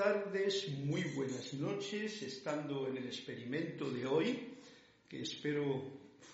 [0.00, 4.54] tardes, muy buenas noches, estando en el experimento de hoy,
[5.06, 5.82] que espero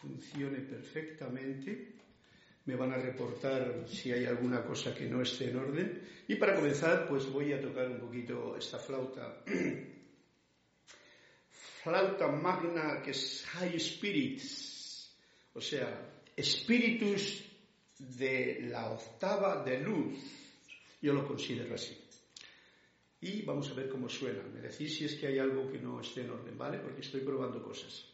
[0.00, 1.94] funcione perfectamente.
[2.64, 6.00] Me van a reportar si hay alguna cosa que no esté en orden.
[6.28, 9.42] Y para comenzar, pues voy a tocar un poquito esta flauta.
[11.82, 15.12] flauta magna que es High Spirits,
[15.54, 17.42] o sea, espíritus
[17.98, 20.20] de la octava de luz.
[21.02, 22.05] Yo lo considero así
[23.20, 24.42] y vamos a ver cómo suena.
[24.52, 26.78] Me decís si es que hay algo que no esté en orden, ¿vale?
[26.78, 28.06] Porque estoy probando cosas.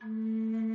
[0.00, 0.73] ya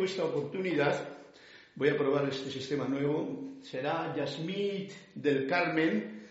[0.00, 1.08] tengo esta oportunidad,
[1.74, 3.58] voy a probar este sistema nuevo.
[3.60, 6.22] Será Yasmith del Carmen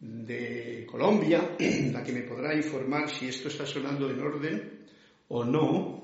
[0.00, 1.54] de Colombia,
[1.92, 4.86] la que me podrá informar si esto está sonando en orden
[5.28, 6.02] o no.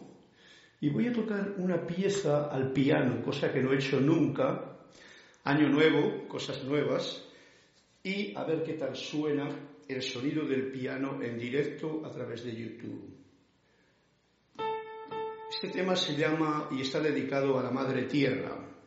[0.80, 4.78] Y voy a tocar una pieza al piano, cosa que no he hecho nunca.
[5.42, 7.26] Año nuevo, cosas nuevas.
[8.04, 9.48] Y a ver qué tal suena
[9.88, 13.17] el sonido del piano en directo a través de YouTube.
[15.50, 18.77] Este tema se llama y está dedicado a la Madre Tierra.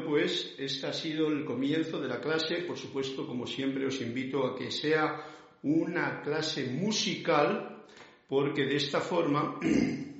[0.00, 2.62] Pues este ha sido el comienzo de la clase.
[2.66, 5.24] Por supuesto, como siempre, os invito a que sea
[5.62, 7.84] una clase musical,
[8.28, 9.58] porque de esta forma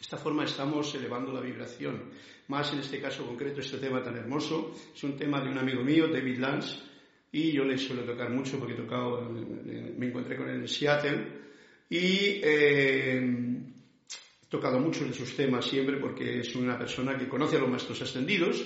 [0.00, 2.10] esta forma estamos elevando la vibración.
[2.48, 4.74] Más en este caso concreto, este tema tan hermoso.
[4.94, 6.78] Es un tema de un amigo mío, David Lance,
[7.30, 11.26] y yo le suelo tocar mucho porque he tocado, me encontré con él en Seattle
[11.90, 13.20] y eh,
[14.48, 18.00] tocado muchos de sus temas siempre porque es una persona que conoce a los maestros
[18.02, 18.64] ascendidos,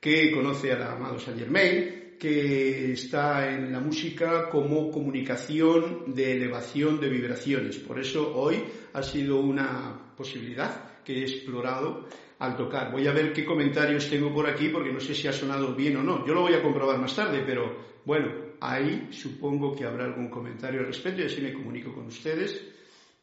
[0.00, 7.00] que conoce al amado Saint Germain, que está en la música como comunicación de elevación
[7.00, 7.78] de vibraciones.
[7.78, 8.62] Por eso hoy
[8.92, 12.06] ha sido una posibilidad que he explorado
[12.38, 12.92] al tocar.
[12.92, 15.96] Voy a ver qué comentarios tengo por aquí porque no sé si ha sonado bien
[15.96, 16.26] o no.
[16.26, 18.30] Yo lo voy a comprobar más tarde, pero bueno,
[18.60, 22.73] ahí supongo que habrá algún comentario al respecto y así me comunico con ustedes.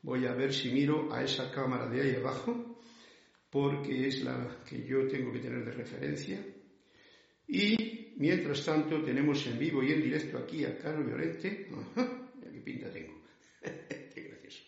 [0.03, 2.79] Voy a ver si miro a esa cámara de ahí abajo
[3.51, 6.43] porque es la que yo tengo que tener de referencia.
[7.47, 11.67] Y mientras tanto tenemos en vivo y en directo aquí a Carlos Violente.
[12.41, 13.21] qué pinta tengo.
[13.61, 14.63] qué gracioso.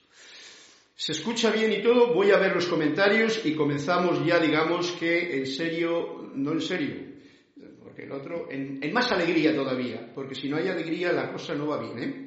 [0.96, 5.38] Se escucha bien y todo, voy a ver los comentarios y comenzamos ya, digamos que
[5.38, 6.96] en serio, no en serio,
[7.82, 11.68] porque el otro, en, más alegría todavía, porque si no hay alegría la cosa no
[11.68, 12.00] va bien.
[12.00, 12.23] ¿eh?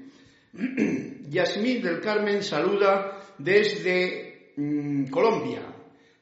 [1.28, 5.62] Yasmín del Carmen saluda desde mm, Colombia.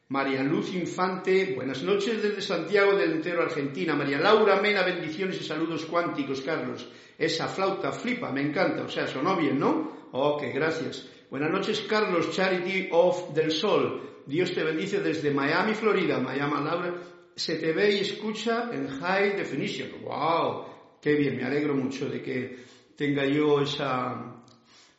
[0.09, 3.95] María Luz Infante, buenas noches desde Santiago del Entero, Argentina.
[3.95, 6.87] María Laura Mena, bendiciones y saludos cuánticos, Carlos.
[7.17, 8.85] Esa flauta flipa, me encanta.
[8.85, 10.09] O sea, sonó bien, ¿no?
[10.13, 11.09] Ok, gracias.
[11.31, 14.23] Buenas noches, Carlos Charity of del Sol.
[14.27, 16.19] Dios te bendice desde Miami, Florida.
[16.19, 16.95] Miami, Laura.
[17.35, 19.89] Se te ve y escucha en High Definition.
[20.03, 20.67] ¡Wow!
[21.01, 22.57] Qué bien, me alegro mucho de que
[22.97, 24.43] tenga yo esa,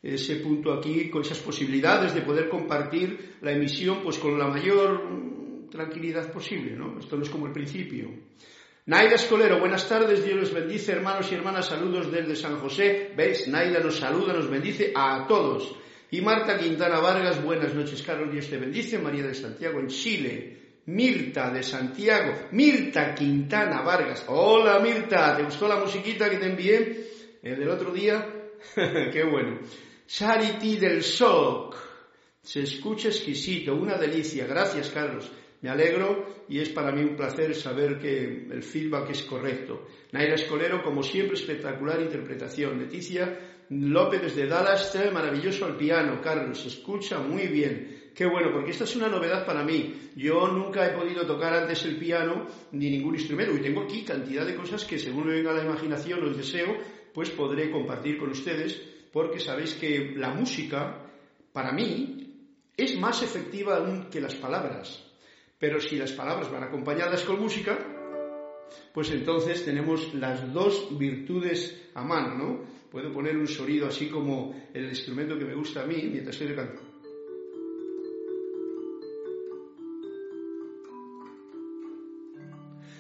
[0.02, 5.02] ese punto aquí, con esas posibilidades de poder compartir la emisión pues con la mayor
[5.72, 7.00] tranquilidad posible, ¿no?
[7.00, 8.10] Esto no es como el principio.
[8.88, 13.14] Naida Escolero, buenas tardes, Dios les bendice, hermanos y hermanas, saludos desde San José.
[13.18, 13.48] ¿Veis?
[13.48, 15.76] Naida nos saluda, nos bendice a todos.
[16.12, 19.00] Y Marta Quintana Vargas, buenas noches, Carlos, Dios te bendice.
[19.00, 20.66] María de Santiago en Chile.
[20.88, 24.24] Mirta de Santiago, Mirta Quintana Vargas.
[24.28, 27.15] Hola Mirta, ¿te gustó la musiquita que te envié
[27.46, 28.28] el del otro día?
[28.76, 29.60] Qué bueno.
[30.08, 31.76] Charity del SOC.
[32.42, 34.48] Se escucha exquisito, una delicia.
[34.48, 35.32] Gracias, Carlos.
[35.62, 39.88] Me alegro y es para mí un placer saber que el feedback es correcto.
[40.12, 42.80] Naira Escolero, como siempre, espectacular interpretación.
[42.80, 43.40] Leticia
[43.70, 46.22] López desde Dallas, maravilloso al piano.
[46.22, 48.12] Carlos, se escucha muy bien.
[48.16, 50.12] Qué bueno, porque esta es una novedad para mí.
[50.16, 53.56] Yo nunca he podido tocar antes el piano ni ningún instrumento.
[53.56, 56.78] Y tengo aquí cantidad de cosas que, según me venga la imaginación o el deseo,
[57.16, 58.80] pues podré compartir con ustedes
[59.14, 61.10] porque sabéis que la música,
[61.54, 65.02] para mí, es más efectiva aún que las palabras.
[65.58, 67.80] Pero si las palabras van acompañadas con música,
[68.94, 72.62] pues entonces tenemos las dos virtudes a mano, ¿no?
[72.92, 76.54] Puedo poner un sonido así como el instrumento que me gusta a mí mientras estoy
[76.54, 76.82] cantando.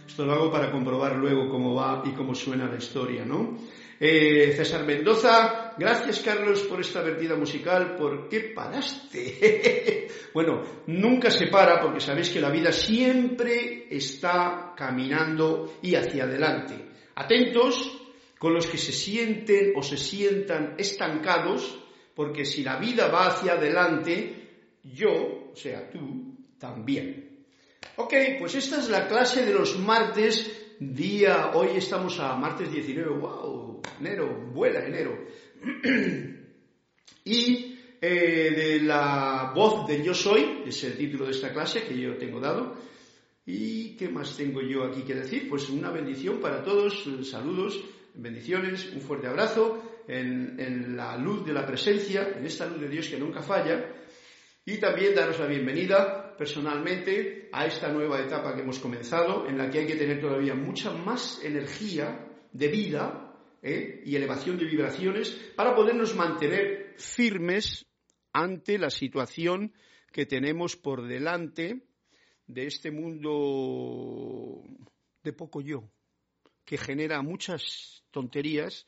[0.07, 3.57] Esto lo hago para comprobar luego cómo va y cómo suena la historia, ¿no?
[3.97, 7.95] Eh, César Mendoza, gracias Carlos por esta vertida musical.
[7.95, 10.07] ¿Por qué paraste?
[10.33, 16.75] bueno, nunca se para porque sabéis que la vida siempre está caminando y hacia adelante.
[17.15, 18.01] Atentos
[18.37, 21.79] con los que se sienten o se sientan estancados,
[22.13, 27.45] porque si la vida va hacia adelante, yo, o sea, tú, también.
[27.95, 33.19] Ok, pues esta es la clase de los martes, día, hoy estamos a martes 19,
[33.19, 35.25] wow, enero, vuela enero.
[37.23, 41.97] y eh, de la voz del yo soy, es el título de esta clase que
[41.97, 42.75] yo tengo dado.
[43.45, 45.47] ¿Y qué más tengo yo aquí que decir?
[45.49, 47.79] Pues una bendición para todos, saludos,
[48.15, 52.89] bendiciones, un fuerte abrazo en, en la luz de la presencia, en esta luz de
[52.89, 53.93] Dios que nunca falla.
[54.65, 59.69] Y también daros la bienvenida personalmente a esta nueva etapa que hemos comenzado, en la
[59.69, 64.01] que hay que tener todavía mucha más energía de vida ¿eh?
[64.05, 67.85] y elevación de vibraciones para podernos mantener firmes
[68.31, 69.73] ante la situación
[70.11, 71.87] que tenemos por delante
[72.47, 74.63] de este mundo
[75.23, 75.89] de poco yo,
[76.63, 78.85] que genera muchas tonterías,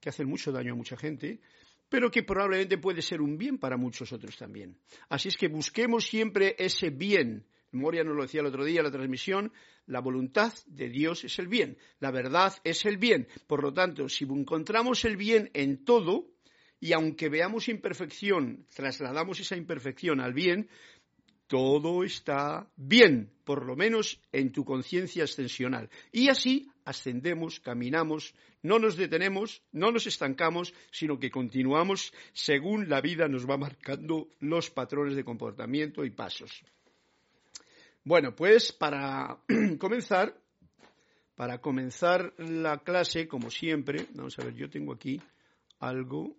[0.00, 1.40] que hacen mucho daño a mucha gente,
[1.88, 4.78] pero que probablemente puede ser un bien para muchos otros también.
[5.08, 8.86] Así es que busquemos siempre ese bien Moria nos lo decía el otro día en
[8.86, 9.52] la transmisión,
[9.86, 13.28] la voluntad de Dios es el bien, la verdad es el bien.
[13.46, 16.30] Por lo tanto, si encontramos el bien en todo,
[16.80, 20.68] y aunque veamos imperfección, trasladamos esa imperfección al bien,
[21.46, 25.90] todo está bien, por lo menos en tu conciencia ascensional.
[26.12, 33.00] Y así ascendemos, caminamos, no nos detenemos, no nos estancamos, sino que continuamos según la
[33.00, 36.64] vida nos va marcando los patrones de comportamiento y pasos.
[38.04, 39.38] Bueno, pues para
[39.78, 40.38] comenzar,
[41.36, 45.20] para comenzar la clase, como siempre, vamos a ver, yo tengo aquí
[45.80, 46.36] algo.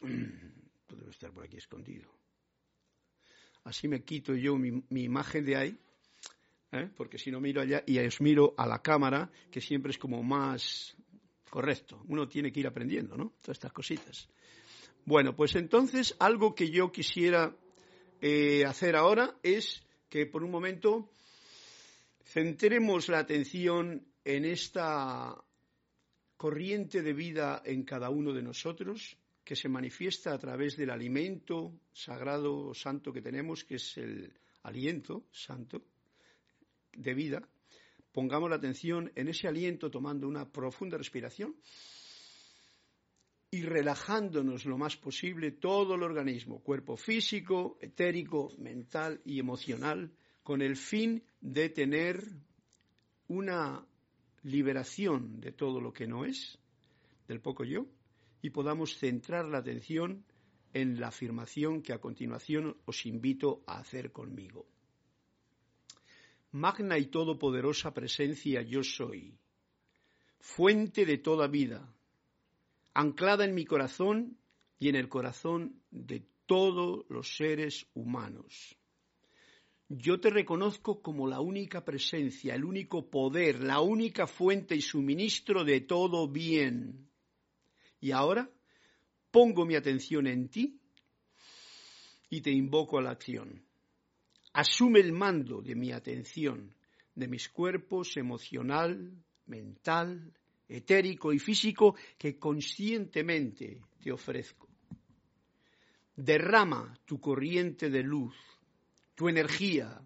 [0.02, 2.19] Debe estar por aquí escondido.
[3.64, 5.78] Así me quito yo mi, imagen de ahí,
[6.72, 6.88] ¿eh?
[6.96, 10.22] porque si no miro allá y os miro a la cámara, que siempre es como
[10.22, 10.96] más
[11.50, 12.02] correcto.
[12.08, 13.34] Uno tiene que ir aprendiendo, ¿no?
[13.40, 14.28] Todas estas cositas.
[15.04, 17.54] Bueno, pues entonces algo que yo quisiera
[18.20, 21.10] eh, hacer ahora es que por un momento
[22.24, 25.36] centremos la atención en esta
[26.36, 29.16] corriente de vida en cada uno de nosotros
[29.50, 35.24] que se manifiesta a través del alimento sagrado santo que tenemos, que es el aliento
[35.32, 35.82] santo
[36.92, 37.42] de vida.
[38.12, 41.56] Pongamos la atención en ese aliento tomando una profunda respiración
[43.50, 50.12] y relajándonos lo más posible todo el organismo, cuerpo físico, etérico, mental y emocional,
[50.44, 52.22] con el fin de tener
[53.26, 53.84] una
[54.44, 56.56] liberación de todo lo que no es,
[57.26, 57.88] del poco yo,
[58.42, 60.24] y podamos centrar la atención
[60.72, 64.66] en la afirmación que a continuación os invito a hacer conmigo.
[66.52, 69.38] Magna y todopoderosa presencia yo soy,
[70.38, 71.94] fuente de toda vida,
[72.94, 74.38] anclada en mi corazón
[74.78, 78.76] y en el corazón de todos los seres humanos.
[79.88, 85.64] Yo te reconozco como la única presencia, el único poder, la única fuente y suministro
[85.64, 87.09] de todo bien.
[88.00, 88.50] Y ahora
[89.30, 90.80] pongo mi atención en ti
[92.30, 93.62] y te invoco a la acción.
[94.52, 96.74] Asume el mando de mi atención,
[97.14, 99.12] de mis cuerpos emocional,
[99.46, 100.32] mental,
[100.68, 104.68] etérico y físico que conscientemente te ofrezco.
[106.16, 108.34] Derrama tu corriente de luz,
[109.14, 110.00] tu energía,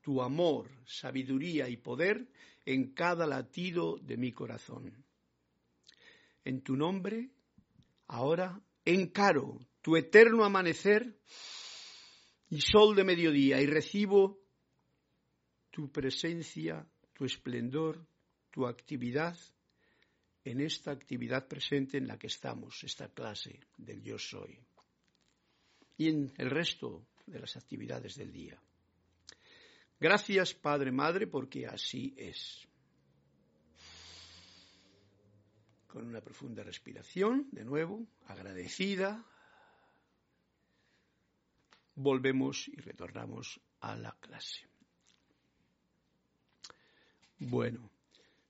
[0.00, 2.26] tu amor, sabiduría y poder
[2.64, 5.04] en cada latido de mi corazón.
[6.44, 7.30] En tu nombre,
[8.06, 11.18] ahora encaro tu eterno amanecer
[12.48, 14.40] y sol de mediodía y recibo
[15.70, 18.04] tu presencia, tu esplendor,
[18.50, 19.38] tu actividad
[20.44, 24.58] en esta actividad presente en la que estamos, esta clase del yo soy,
[25.98, 28.60] y en el resto de las actividades del día.
[29.98, 32.66] Gracias, Padre, Madre, porque así es.
[35.92, 39.26] Con una profunda respiración, de nuevo, agradecida,
[41.96, 44.68] volvemos y retornamos a la clase.
[47.38, 47.90] Bueno,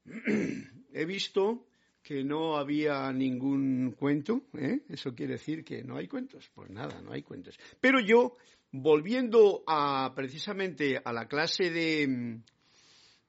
[0.92, 1.66] he visto
[2.02, 4.82] que no había ningún cuento, ¿eh?
[4.90, 6.50] eso quiere decir que no hay cuentos.
[6.54, 7.58] Pues nada, no hay cuentos.
[7.80, 8.36] Pero yo,
[8.70, 12.40] volviendo a precisamente a la clase de,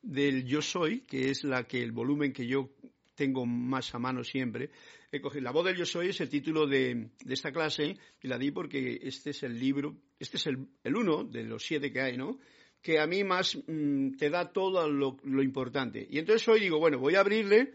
[0.02, 2.72] del yo soy, que es la que el volumen que yo
[3.16, 4.70] tengo más a mano siempre,
[5.12, 8.38] he cogido La voz del yo soy es el título de, esta clase y la
[8.38, 12.18] di porque este es el libro, este es el, uno de los siete que hay,
[12.18, 12.40] ¿no?
[12.82, 16.08] que a mí más mm, te da todo lo, lo importante.
[16.10, 17.74] Y entonces hoy digo, bueno, voy a abrirle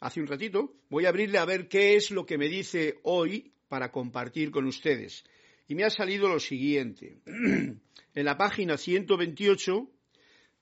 [0.00, 3.52] hace un ratito, voy a abrirle a ver qué es lo que me dice hoy
[3.68, 5.24] para compartir con ustedes.
[5.68, 7.20] Y me ha salido lo siguiente.
[7.24, 9.90] en la página 128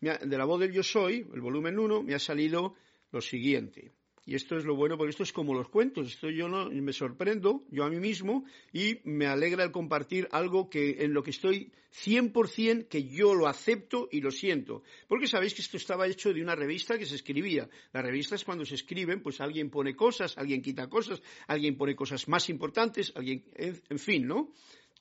[0.01, 2.75] de la voz del yo soy, el volumen 1, me ha salido
[3.11, 3.93] lo siguiente.
[4.27, 6.09] Y esto es lo bueno, porque esto es como los cuentos.
[6.09, 10.69] Esto yo no me sorprendo, yo a mí mismo, y me alegra el compartir algo
[10.69, 14.83] que en lo que estoy 100% que yo lo acepto y lo siento.
[15.09, 17.69] Porque sabéis que esto estaba hecho de una revista que se escribía.
[17.93, 22.29] Las revistas cuando se escriben, pues alguien pone cosas, alguien quita cosas, alguien pone cosas
[22.29, 24.53] más importantes, alguien, en fin, ¿no?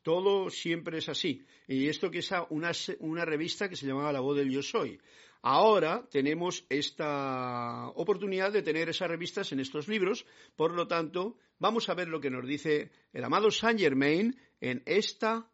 [0.02, 1.44] Todo siempre es así.
[1.68, 5.00] Y esto que es una, una revista que se llamaba La Voz del Yo Soy.
[5.42, 11.88] Ahora tenemos esta oportunidad de tener esas revistas en estos libros, por lo tanto, vamos
[11.88, 15.50] a ver lo que nos dice el amado Saint Germain en esta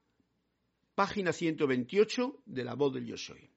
[0.96, 3.50] página 128 de La voz del yo soy.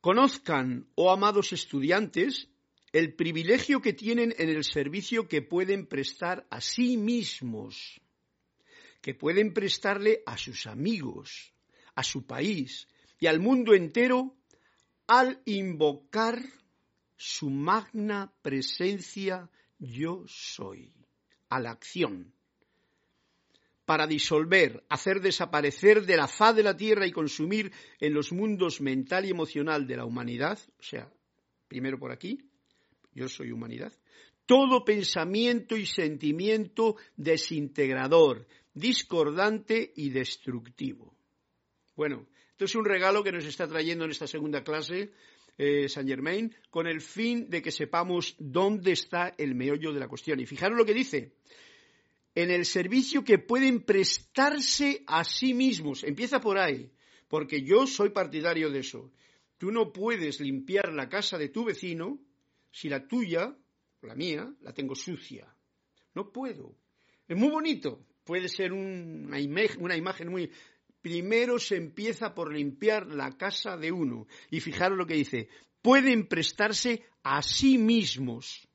[0.00, 2.48] Conozcan, oh amados estudiantes,
[2.92, 8.00] el privilegio que tienen en el servicio que pueden prestar a sí mismos,
[9.02, 11.52] que pueden prestarle a sus amigos,
[11.98, 12.86] a su país
[13.18, 14.36] y al mundo entero
[15.08, 16.40] al invocar
[17.16, 19.50] su magna presencia
[19.80, 20.92] yo soy,
[21.48, 22.32] a la acción,
[23.84, 28.80] para disolver, hacer desaparecer de la faz de la tierra y consumir en los mundos
[28.80, 31.12] mental y emocional de la humanidad, o sea,
[31.66, 32.38] primero por aquí,
[33.12, 33.92] yo soy humanidad,
[34.46, 41.17] todo pensamiento y sentimiento desintegrador, discordante y destructivo.
[41.98, 45.10] Bueno, esto es un regalo que nos está trayendo en esta segunda clase
[45.58, 50.06] eh, Saint Germain con el fin de que sepamos dónde está el meollo de la
[50.06, 50.38] cuestión.
[50.38, 51.32] Y fijaros lo que dice.
[52.36, 56.04] En el servicio que pueden prestarse a sí mismos.
[56.04, 56.88] Empieza por ahí,
[57.26, 59.10] porque yo soy partidario de eso.
[59.56, 62.20] Tú no puedes limpiar la casa de tu vecino
[62.70, 63.56] si la tuya,
[64.02, 65.52] la mía, la tengo sucia.
[66.14, 66.76] No puedo.
[67.26, 68.06] Es muy bonito.
[68.22, 70.48] Puede ser una, imagen muy...
[71.00, 74.26] Primero se empieza por limpiar la casa de uno.
[74.50, 75.48] Y fijaros lo que dice.
[75.82, 78.68] Pueden prestarse a sí mismos.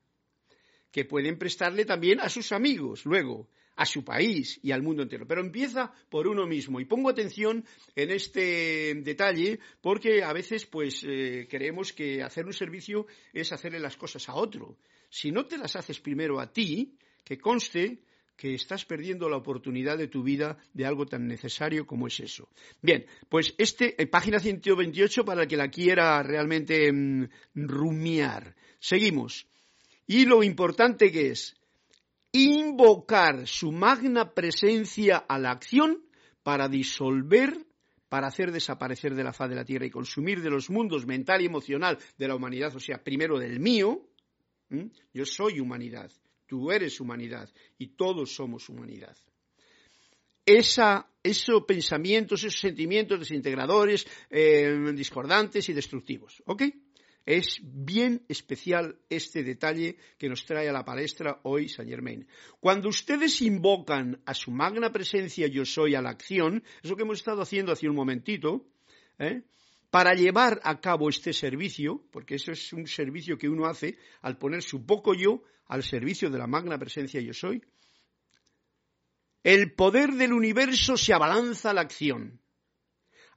[0.92, 5.27] Que pueden prestarle también a sus amigos luego a su país y al mundo entero.
[5.27, 6.80] Pero empieza por uno mismo.
[6.80, 7.65] Y pongo atención
[7.96, 13.80] en este detalle porque a veces pues eh, creemos que hacer un servicio es hacerle
[13.80, 14.77] las cosas a otro.
[15.10, 18.03] Si no te las haces primero a ti, que conste
[18.36, 22.50] que estás perdiendo la oportunidad de tu vida de algo tan necesario como es eso.
[22.82, 28.56] Bien, pues este, eh, página 128 para el que la quiera realmente mm, rumiar.
[28.80, 29.48] Seguimos.
[30.08, 31.56] Y lo importante que es,
[32.34, 36.04] invocar su magna presencia a la acción
[36.42, 37.66] para disolver,
[38.10, 41.42] para hacer desaparecer de la faz de la tierra y consumir de los mundos mental
[41.42, 44.02] y emocional de la humanidad, o sea, primero del mío,
[45.13, 46.12] yo soy humanidad,
[46.54, 49.18] tú eres humanidad y todos somos humanidad.
[50.46, 56.44] Esa, esos pensamientos, esos sentimientos desintegradores, eh, discordantes y destructivos.
[56.46, 56.62] ¿Ok?
[57.26, 62.28] Es bien especial este detalle que nos trae a la palestra hoy Saint Germain.
[62.60, 67.02] Cuando ustedes invocan a su magna presencia yo soy a la acción, es lo que
[67.02, 68.68] hemos estado haciendo hace un momentito,
[69.18, 69.42] ¿eh?
[69.94, 74.40] Para llevar a cabo este servicio, porque eso es un servicio que uno hace al
[74.40, 77.62] poner su poco yo al servicio de la magna presencia yo soy,
[79.44, 82.42] el poder del universo se abalanza a la acción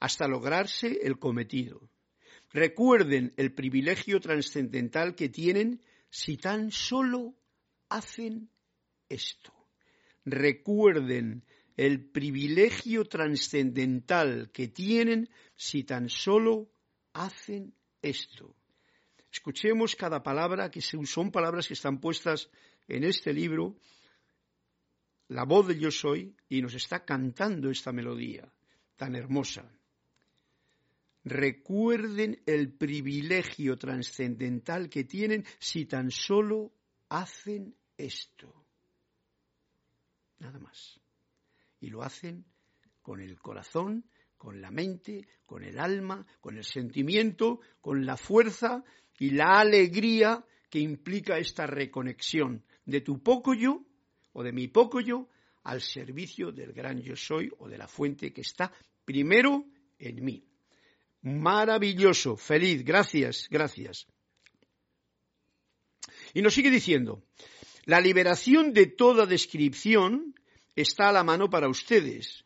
[0.01, 1.91] hasta lograrse el cometido.
[2.55, 7.35] Recuerden el privilegio trascendental que tienen si tan solo
[7.91, 8.49] hacen
[9.11, 9.53] esto.
[10.25, 11.45] Recuerden
[11.77, 16.71] el privilegio trascendental que tienen si tan solo
[17.13, 18.55] hacen esto.
[19.31, 22.49] Escuchemos cada palabra, que son palabras que están puestas
[22.89, 23.77] en este libro,
[25.29, 28.51] la voz de yo soy, y nos está cantando esta melodía
[28.97, 29.71] tan hermosa
[31.27, 36.73] recuerden el privilegio trascendental que tienen si tan solo
[37.09, 38.65] hacen esto.
[40.39, 41.01] Nada más.
[41.87, 42.45] Y lo hacen
[43.01, 48.83] con el corazón, con la mente, con el alma, con el sentimiento, con la fuerza
[49.21, 53.85] y la alegría que implica esta reconexión de tu poco yo
[54.33, 55.29] o de mi poco yo
[55.63, 58.73] al servicio del gran yo soy o de la fuente que está
[59.05, 59.65] primero
[60.01, 60.45] en mí.
[61.23, 64.09] Maravilloso, feliz, gracias, gracias.
[66.35, 67.23] Y nos sigue diciendo,
[67.85, 70.35] la liberación de toda descripción
[70.77, 72.45] está a la mano para ustedes.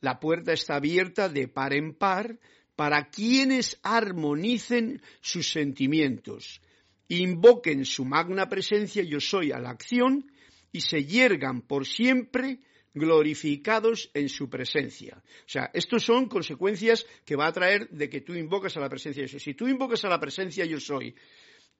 [0.00, 2.38] La puerta está abierta de par en par
[2.76, 6.62] para quienes armonicen sus sentimientos,
[7.08, 10.32] invoquen su magna presencia yo soy a la acción
[10.72, 12.60] y se yergan por siempre
[12.94, 15.22] glorificados en su presencia.
[15.46, 18.88] O sea, estos son consecuencias que va a traer de que tú invocas a la
[18.88, 19.42] presencia de Dios.
[19.42, 21.14] Si tú invocas a la presencia yo soy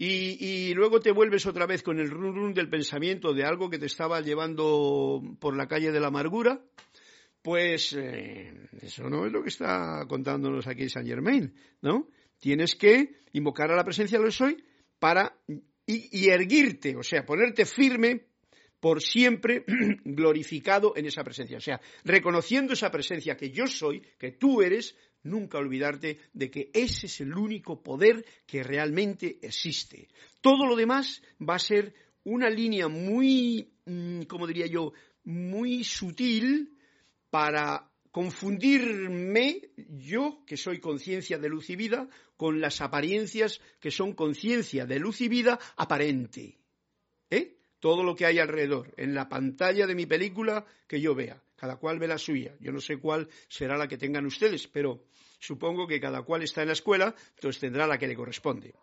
[0.05, 3.79] y, luego te vuelves otra vez con el run run del pensamiento de algo que
[3.79, 6.61] te estaba llevando por la calle de la amargura,
[7.41, 12.09] pues eh, eso no es lo que está contándonos aquí Saint Germain, ¿no?
[12.41, 14.65] Tienes que invocar a la presencia de yo soy
[14.99, 15.37] para
[15.87, 18.27] y erguirte, o sea, ponerte firme
[18.83, 19.65] por siempre
[20.05, 21.59] glorificado en esa presencia.
[21.59, 26.71] O sea, reconociendo esa presencia que yo soy, que tú eres, nunca olvidarte de que
[26.73, 30.09] ese es el único poder que realmente existe.
[30.41, 34.93] Todo lo demás va a ser una línea muy, mm, como diría yo,
[35.25, 36.77] muy sutil
[37.31, 44.13] para confundirme, yo, que soy conciencia de luz y vida, con las apariencias que son
[44.13, 46.59] conciencia de luz y vida aparente.
[47.31, 47.57] ¿Eh?
[47.83, 51.43] todo lo que hay alrededor, en la pantalla de mi película que yo vea.
[51.63, 52.57] Cada cual ve la suya.
[52.59, 55.05] Yo no sé cuál será la que tengan ustedes, pero
[55.39, 58.75] supongo que cada cual está en la escuela, entonces tendrá la que le corresponde.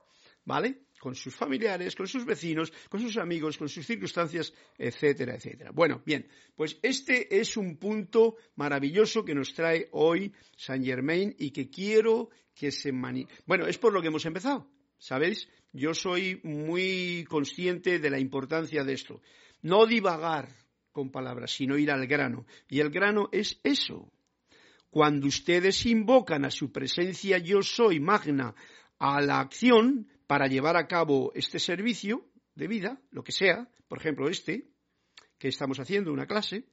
[0.46, 0.84] ¿Vale?
[0.98, 5.72] Con sus familiares, con sus vecinos, con sus amigos, con sus circunstancias, etcétera, etcétera.
[5.72, 11.52] Bueno, bien, pues este es un punto maravilloso que nos trae hoy Saint Germain y
[11.52, 13.28] que quiero que se mani...
[13.46, 14.72] Bueno, es por lo que hemos empezado.
[15.00, 15.50] ¿sabéis?
[15.74, 19.22] Yo soy muy consciente de la importancia de esto.
[19.62, 20.48] No divagar
[20.99, 22.45] con palabras, sino ir al grano.
[22.67, 24.12] Y el grano es eso.
[24.89, 28.53] Cuando ustedes invocan a su presencia yo soy magna
[28.97, 33.99] a la acción para llevar a cabo este servicio de vida, lo que sea, por
[33.99, 34.67] ejemplo este,
[35.38, 36.65] que estamos haciendo, una clase,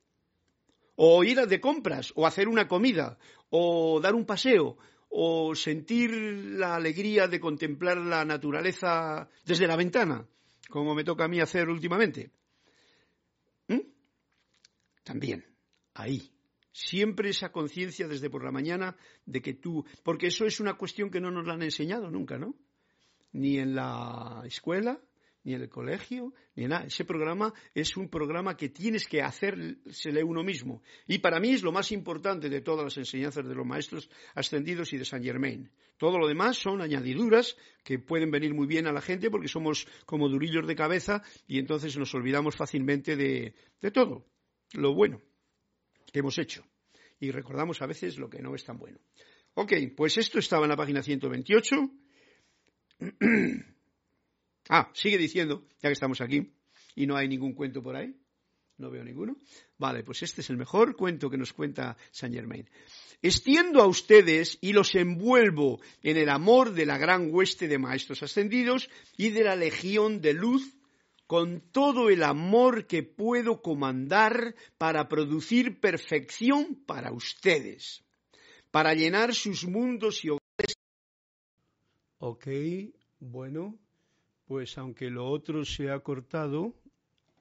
[0.96, 3.16] o ir de compras, o hacer una comida,
[3.50, 4.76] o dar un paseo,
[5.08, 10.26] o sentir la alegría de contemplar la naturaleza desde la ventana,
[10.68, 12.32] como me toca a mí hacer últimamente.
[15.06, 15.46] También,
[15.94, 16.32] ahí.
[16.72, 21.10] Siempre esa conciencia desde por la mañana de que tú, porque eso es una cuestión
[21.10, 22.56] que no nos la han enseñado nunca, ¿no?
[23.30, 25.00] Ni en la escuela,
[25.44, 26.86] ni en el colegio, ni nada.
[26.86, 30.82] Ese programa es un programa que tienes que hacérsele uno mismo.
[31.06, 34.92] Y para mí es lo más importante de todas las enseñanzas de los maestros ascendidos
[34.92, 35.70] y de Saint Germain.
[35.98, 39.86] Todo lo demás son añadiduras que pueden venir muy bien a la gente porque somos
[40.04, 44.26] como durillos de cabeza y entonces nos olvidamos fácilmente de, de todo
[44.72, 45.20] lo bueno
[46.12, 46.64] que hemos hecho.
[47.18, 48.98] Y recordamos a veces lo que no es tan bueno.
[49.54, 51.76] Ok, pues esto estaba en la página 128.
[54.68, 56.52] Ah, sigue diciendo, ya que estamos aquí,
[56.96, 58.16] y no hay ningún cuento por ahí.
[58.78, 59.36] No veo ninguno.
[59.78, 62.68] Vale, pues este es el mejor cuento que nos cuenta Saint Germain.
[63.22, 68.22] Extiendo a ustedes y los envuelvo en el amor de la gran hueste de maestros
[68.22, 70.74] ascendidos y de la legión de luz
[71.26, 78.04] con todo el amor que puedo comandar para producir perfección para ustedes,
[78.70, 80.76] para llenar sus mundos y hogares.
[82.18, 82.46] Ok,
[83.18, 83.78] bueno,
[84.46, 86.74] pues aunque lo otro se ha cortado,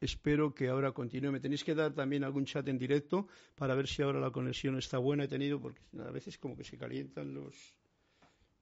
[0.02, 1.32] espero que ahora continúe.
[1.32, 4.78] Me tenéis que dar también algún chat en directo para ver si ahora la conexión
[4.78, 5.26] está buena.
[5.26, 7.56] He tenido, porque a veces como que se calientan los,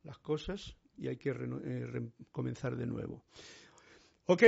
[0.03, 3.23] las cosas y hay que eh, comenzar de nuevo.
[4.25, 4.43] Ok,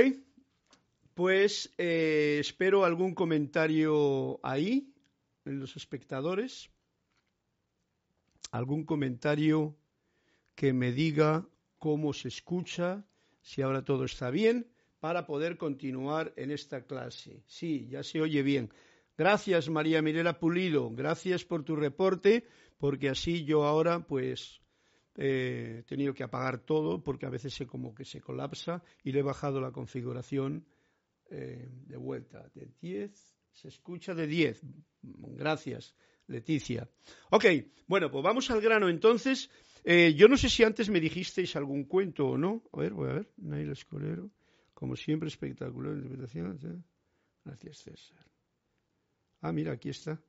[1.16, 4.92] pues eh, espero algún comentario ahí,
[5.46, 6.68] en los espectadores.
[8.50, 9.78] Algún comentario
[10.54, 11.48] que me diga
[11.78, 13.06] cómo se escucha
[13.40, 17.42] si ahora todo está bien, para poder continuar en esta clase.
[17.46, 18.70] Sí, ya se oye bien.
[19.16, 20.90] Gracias, María Mirela Pulido.
[20.90, 24.60] Gracias por tu reporte, porque así yo ahora, pues,
[25.16, 29.20] he tenido que apagar todo, porque a veces se como que se colapsa y le
[29.20, 30.66] he bajado la configuración
[31.30, 32.48] eh, de vuelta.
[32.54, 33.12] De 10,
[33.52, 34.60] se escucha de 10.
[35.02, 35.94] Gracias,
[36.26, 36.88] Leticia.
[37.30, 37.44] Ok,
[37.86, 39.50] bueno, pues vamos al grano entonces.
[39.84, 42.62] Eh, yo no sé si antes me dijisteis algún cuento o no.
[42.72, 43.32] A ver, voy a ver.
[43.36, 44.30] Nail Escolero.
[44.74, 46.84] Como siempre, espectacular interpretación.
[47.44, 48.26] Gracias, César.
[49.40, 50.20] Ah, mira, aquí está.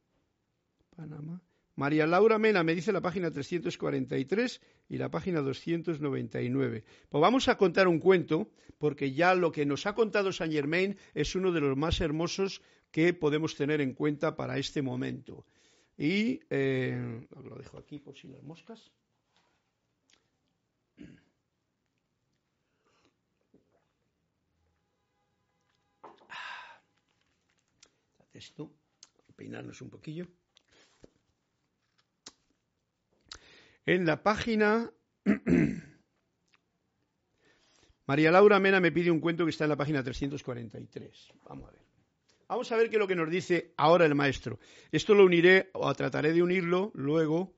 [0.95, 1.41] Panamá.
[1.78, 6.84] María Laura Mena me dice la página 343 y la página 299.
[7.08, 10.98] Pues vamos a contar un cuento, porque ya lo que nos ha contado Saint Germain
[11.13, 15.46] es uno de los más hermosos que podemos tener en cuenta para este momento.
[15.96, 18.92] Y eh, lo dejo aquí por si las moscas.
[28.34, 28.72] esto,
[29.36, 30.28] peinarnos un poquillo.
[33.88, 34.91] En la página
[38.06, 41.34] María Laura Mena me pide un cuento que está en la página 343.
[41.47, 41.82] Vamos a ver.
[42.50, 44.60] Vamos a ver qué es lo que nos dice ahora el maestro.
[44.91, 47.56] Esto lo uniré o trataré de unirlo luego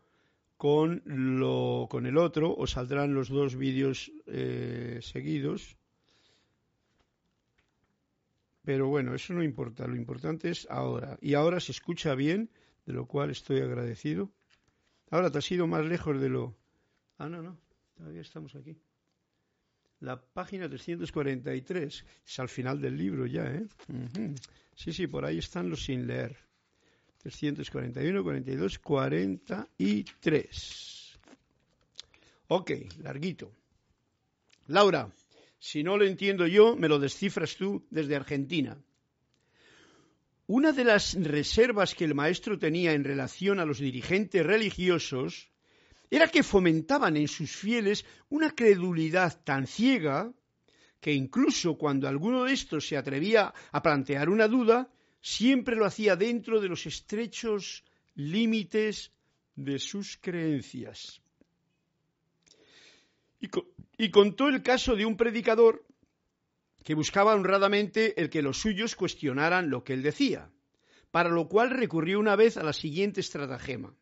[0.56, 2.54] con, lo, con el otro.
[2.54, 5.78] Os saldrán los dos vídeos eh, seguidos.
[8.64, 11.18] Pero bueno, eso no importa, lo importante es ahora.
[11.22, 12.52] Y ahora se escucha bien,
[12.86, 14.32] de lo cual estoy agradecido.
[15.12, 16.56] Ahora te has ido más lejos de lo...
[17.18, 17.60] Ah, no, no,
[17.96, 18.78] todavía estamos aquí.
[20.02, 23.68] La página 343, es al final del libro ya, ¿eh?
[24.76, 26.38] Sí, sí, por ahí están los sin leer.
[27.18, 31.20] 341, 42, 43.
[32.48, 32.72] Ok,
[33.04, 33.52] larguito.
[34.68, 35.12] Laura,
[35.58, 38.78] si no lo entiendo yo, me lo descifras tú desde Argentina.
[40.50, 45.52] Una de las reservas que el maestro tenía en relación a los dirigentes religiosos
[46.10, 50.34] era que fomentaban en sus fieles una credulidad tan ciega
[51.00, 54.90] que incluso cuando alguno de estos se atrevía a plantear una duda,
[55.22, 57.84] siempre lo hacía dentro de los estrechos
[58.16, 59.12] límites
[59.56, 61.22] de sus creencias.
[64.00, 65.86] Y, contó el caso de un predicador
[66.90, 70.50] que buscaba honradamente el que los suyos cuestionaran lo que él decía,
[71.12, 73.94] para lo cual recurrió una vez a la siguiente estratagema.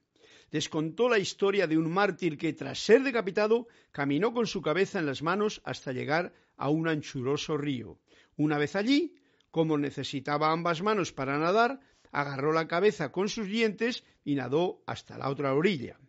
[0.51, 4.99] les contó la historia de un mártir que tras ser decapitado caminó con su cabeza
[4.99, 7.99] en las manos hasta llegar a un anchuroso río.
[8.37, 9.15] Una vez allí,
[9.51, 11.81] como necesitaba ambas manos para nadar,
[12.13, 15.99] agarró la cabeza con sus dientes y nadó hasta la otra orilla.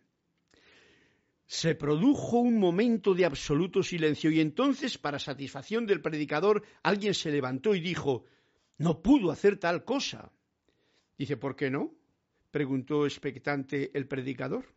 [1.51, 7.31] Se produjo un momento de absoluto silencio y entonces, para satisfacción del predicador, alguien se
[7.31, 8.25] levantó y dijo
[8.77, 10.31] No pudo hacer tal cosa.
[11.17, 11.95] Dice, ¿por qué no?
[12.51, 14.75] preguntó expectante el predicador.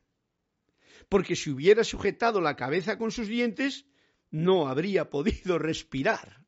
[1.11, 3.85] Porque si hubiera sujetado la cabeza con sus dientes,
[4.31, 6.43] no habría podido respirar.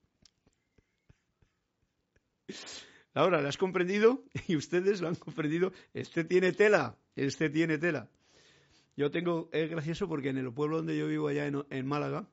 [3.12, 4.24] Ahora, ¿lo has comprendido?
[4.48, 5.74] Y ustedes lo han comprendido.
[5.92, 8.08] Este tiene tela, este tiene tela.
[8.96, 12.28] Yo tengo, es gracioso porque en el pueblo donde yo vivo allá en, Málaga,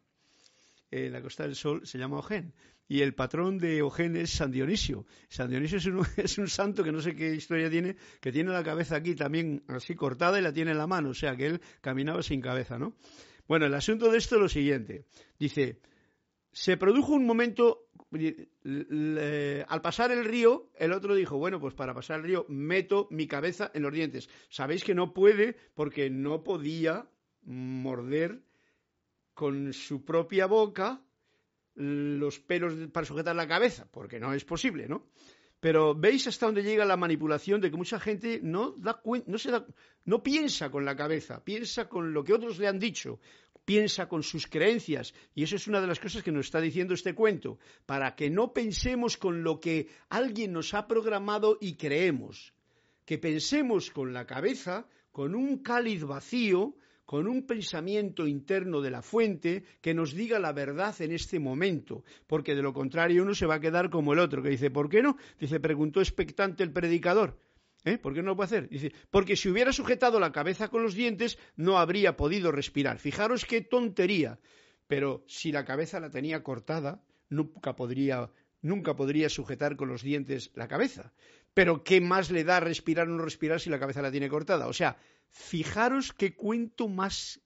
[0.91, 2.53] en la Costa del Sol, se llama Ojén.
[2.87, 5.05] Y el patrón de Ojén es San Dionisio.
[5.29, 8.51] San Dionisio es un, es un santo que no sé qué historia tiene, que tiene
[8.51, 11.09] la cabeza aquí también así cortada y la tiene en la mano.
[11.09, 12.95] O sea que él caminaba sin cabeza, ¿no?
[13.47, 15.05] Bueno, el asunto de esto es lo siguiente.
[15.39, 15.79] Dice,
[16.51, 22.19] se produjo un momento, al pasar el río, el otro dijo, bueno, pues para pasar
[22.19, 24.29] el río meto mi cabeza en los dientes.
[24.49, 27.07] Sabéis que no puede porque no podía
[27.43, 28.41] morder
[29.33, 31.01] con su propia boca
[31.75, 35.07] los pelos para sujetar la cabeza, porque no es posible, ¿no?
[35.61, 39.51] Pero veis hasta dónde llega la manipulación de que mucha gente no da no se
[39.51, 39.65] da,
[40.05, 43.19] no piensa con la cabeza, piensa con lo que otros le han dicho,
[43.65, 45.13] piensa con sus creencias.
[45.33, 48.29] Y eso es una de las cosas que nos está diciendo este cuento, para que
[48.29, 52.53] no pensemos con lo que alguien nos ha programado y creemos,
[53.05, 59.01] que pensemos con la cabeza, con un cáliz vacío, con un pensamiento interno de la
[59.01, 63.45] fuente que nos diga la verdad en este momento, porque de lo contrario uno se
[63.45, 65.17] va a quedar como el otro, que dice, ¿por qué no?
[65.37, 67.37] Dice, preguntó expectante el predicador.
[67.83, 67.97] ¿Eh?
[67.97, 68.69] ¿Por qué no lo puede hacer?
[68.69, 72.99] Dice, porque si hubiera sujetado la cabeza con los dientes, no habría podido respirar.
[72.99, 74.39] Fijaros qué tontería.
[74.87, 78.29] Pero si la cabeza la tenía cortada, nunca podría,
[78.61, 81.13] nunca podría sujetar con los dientes la cabeza.
[81.53, 84.67] Pero ¿qué más le da respirar o no respirar si la cabeza la tiene cortada?
[84.67, 84.97] O sea,
[85.31, 87.41] Fijaros qué cuento más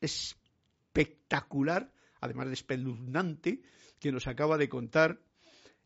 [0.00, 3.62] espectacular, además de espeluznante,
[3.98, 5.20] que nos acaba de contar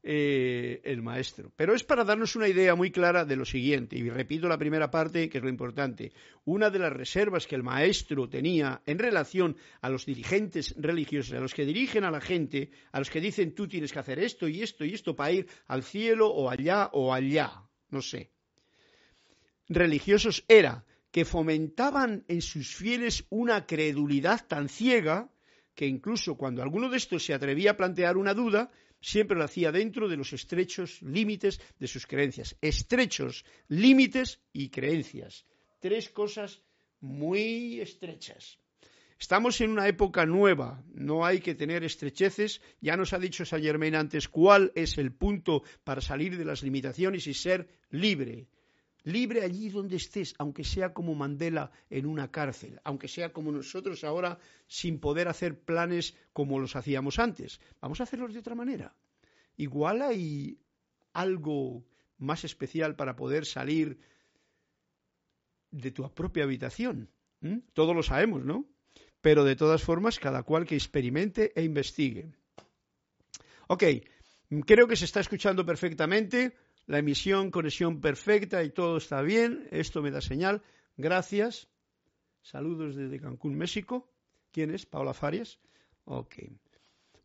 [0.02, 1.52] eh, el maestro.
[1.56, 4.90] Pero es para darnos una idea muy clara de lo siguiente, y repito la primera
[4.90, 6.12] parte, que es lo importante.
[6.44, 11.40] Una de las reservas que el maestro tenía en relación a los dirigentes religiosos, a
[11.40, 14.48] los que dirigen a la gente, a los que dicen tú tienes que hacer esto
[14.48, 18.30] y esto y esto para ir al cielo o allá o allá, no sé.
[19.68, 25.30] Religiosos era que fomentaban en sus fieles una credulidad tan ciega
[25.74, 29.72] que incluso cuando alguno de estos se atrevía a plantear una duda, siempre lo hacía
[29.72, 32.56] dentro de los estrechos límites de sus creencias.
[32.60, 35.44] Estrechos límites y creencias.
[35.80, 36.62] Tres cosas
[37.00, 38.58] muy estrechas.
[39.18, 42.62] Estamos en una época nueva, no hay que tener estrecheces.
[42.80, 46.62] Ya nos ha dicho Saint Germain antes cuál es el punto para salir de las
[46.62, 48.48] limitaciones y ser libre
[49.04, 54.04] libre allí donde estés, aunque sea como Mandela en una cárcel, aunque sea como nosotros
[54.04, 57.60] ahora sin poder hacer planes como los hacíamos antes.
[57.80, 58.94] Vamos a hacerlos de otra manera.
[59.56, 60.58] Igual hay
[61.12, 61.84] algo
[62.18, 63.98] más especial para poder salir
[65.70, 67.08] de tu propia habitación.
[67.72, 68.66] Todos lo sabemos, ¿no?
[69.20, 72.32] Pero de todas formas, cada cual que experimente e investigue.
[73.66, 73.84] Ok,
[74.66, 76.54] creo que se está escuchando perfectamente
[76.90, 79.68] la emisión, conexión perfecta y todo está bien.
[79.70, 80.60] Esto me da señal.
[80.96, 81.68] Gracias.
[82.42, 84.10] Saludos desde Cancún, México.
[84.50, 84.86] ¿Quién es?
[84.86, 85.60] Paula Farias.
[86.04, 86.34] Ok.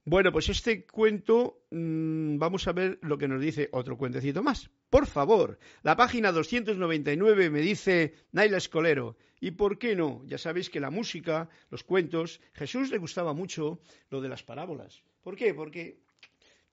[0.04, 4.69] Bueno, pues este cuento, mm, vamos a ver lo que nos dice otro cuentecito más.
[4.91, 9.17] Por favor, la página 299 me dice Naila Escolero.
[9.39, 10.21] ¿Y por qué no?
[10.28, 13.80] Ya sabéis que la música, los cuentos, Jesús le gustaba mucho
[14.12, 15.01] lo de las parábolas.
[15.23, 15.56] ¿Por qué?
[15.56, 16.04] Porque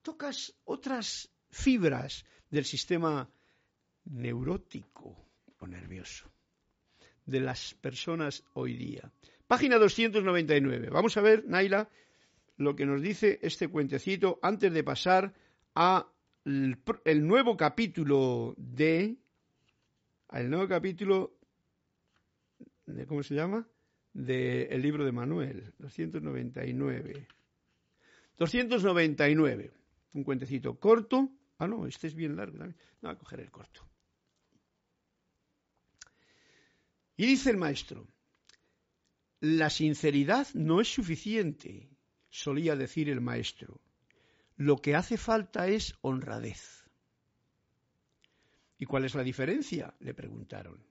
[0.03, 3.29] tocas otras fibras del sistema
[4.05, 5.17] neurótico
[5.59, 6.31] o nervioso
[7.25, 9.11] de las personas hoy día.
[9.47, 10.91] Página 299.
[10.91, 11.89] Vamos a ver, Naila,
[12.59, 15.33] lo que nos dice este cuentecito antes de pasar
[15.75, 16.07] a
[16.45, 19.17] el, nuevo capítulo de
[20.33, 21.39] el nuevo capítulo
[22.85, 23.67] de cómo se llama
[24.13, 27.29] del libro de Manuel 299
[28.37, 29.71] 299
[30.15, 31.31] un cuentecito corto
[31.63, 32.77] Ah, no, este es bien largo también.
[33.03, 33.89] No, a coger el corto.
[37.17, 38.09] Y dice el maestro,
[39.39, 41.89] la sinceridad no es suficiente,
[42.31, 43.81] solía decir el maestro.
[44.57, 46.85] Lo que hace falta es honradez.
[48.77, 49.95] ¿Y cuál es la diferencia?
[50.01, 50.85] le preguntaron.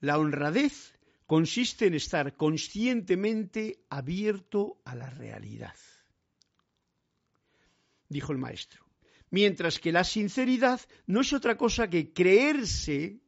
[0.00, 5.76] La honradez consiste en estar conscientemente abierto a la realidad,
[8.08, 8.85] dijo el maestro.
[9.30, 13.20] Mientras que la sinceridad no es otra cosa que creerse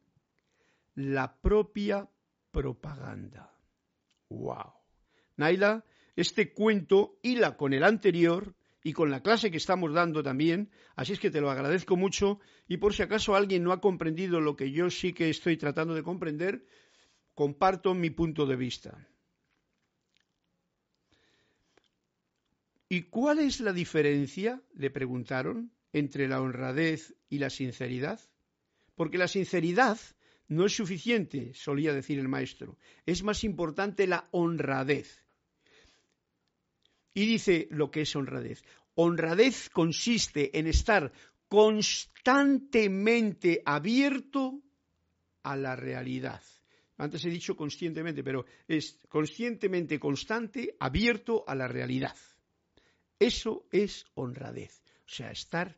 [0.95, 2.09] la propia
[2.51, 3.53] propaganda.
[4.29, 4.73] ¡Wow!
[5.37, 5.83] Naila,
[6.15, 11.13] este cuento hila con el anterior y con la clase que estamos dando también, así
[11.13, 14.55] es que te lo agradezco mucho y por si acaso alguien no ha comprendido lo
[14.55, 16.65] que yo sí que estoy tratando de comprender,
[17.33, 19.07] comparto mi punto de vista.
[22.89, 24.61] ¿Y cuál es la diferencia?
[24.73, 28.19] le preguntaron, entre la honradez y la sinceridad.
[28.95, 29.97] Porque la sinceridad
[30.47, 35.23] no es suficiente, solía decir el maestro, es más importante la honradez.
[37.13, 38.63] Y dice lo que es honradez.
[38.95, 41.11] Honradez consiste en estar
[41.47, 44.61] constantemente abierto
[45.43, 46.41] a la realidad.
[46.97, 52.15] Antes he dicho conscientemente, pero es conscientemente constante, abierto a la realidad.
[53.17, 54.81] Eso es honradez.
[55.09, 55.75] O sea, estar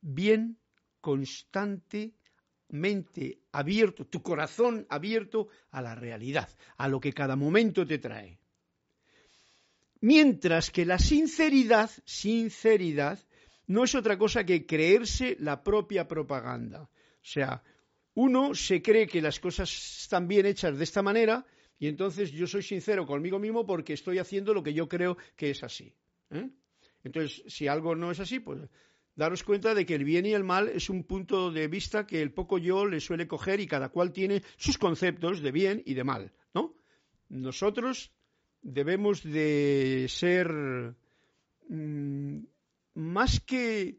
[0.00, 0.56] bien,
[1.02, 8.38] constantemente abierto, tu corazón abierto a la realidad, a lo que cada momento te trae.
[10.00, 13.18] Mientras que la sinceridad, sinceridad,
[13.66, 16.82] no es otra cosa que creerse la propia propaganda.
[16.82, 16.88] O
[17.20, 17.62] sea,
[18.14, 21.44] uno se cree que las cosas están bien hechas de esta manera
[21.78, 25.50] y entonces yo soy sincero conmigo mismo porque estoy haciendo lo que yo creo que
[25.50, 25.94] es así.
[26.30, 26.48] ¿eh?
[27.04, 28.60] Entonces, si algo no es así, pues
[29.14, 32.22] daros cuenta de que el bien y el mal es un punto de vista que
[32.22, 35.94] el poco yo le suele coger y cada cual tiene sus conceptos de bien y
[35.94, 36.74] de mal, ¿no?
[37.28, 38.12] Nosotros
[38.62, 40.94] debemos de ser
[41.68, 42.38] mm,
[42.94, 43.98] más que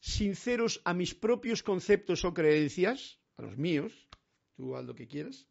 [0.00, 4.08] sinceros a mis propios conceptos o creencias, a los míos,
[4.56, 5.46] tú haz lo que quieras,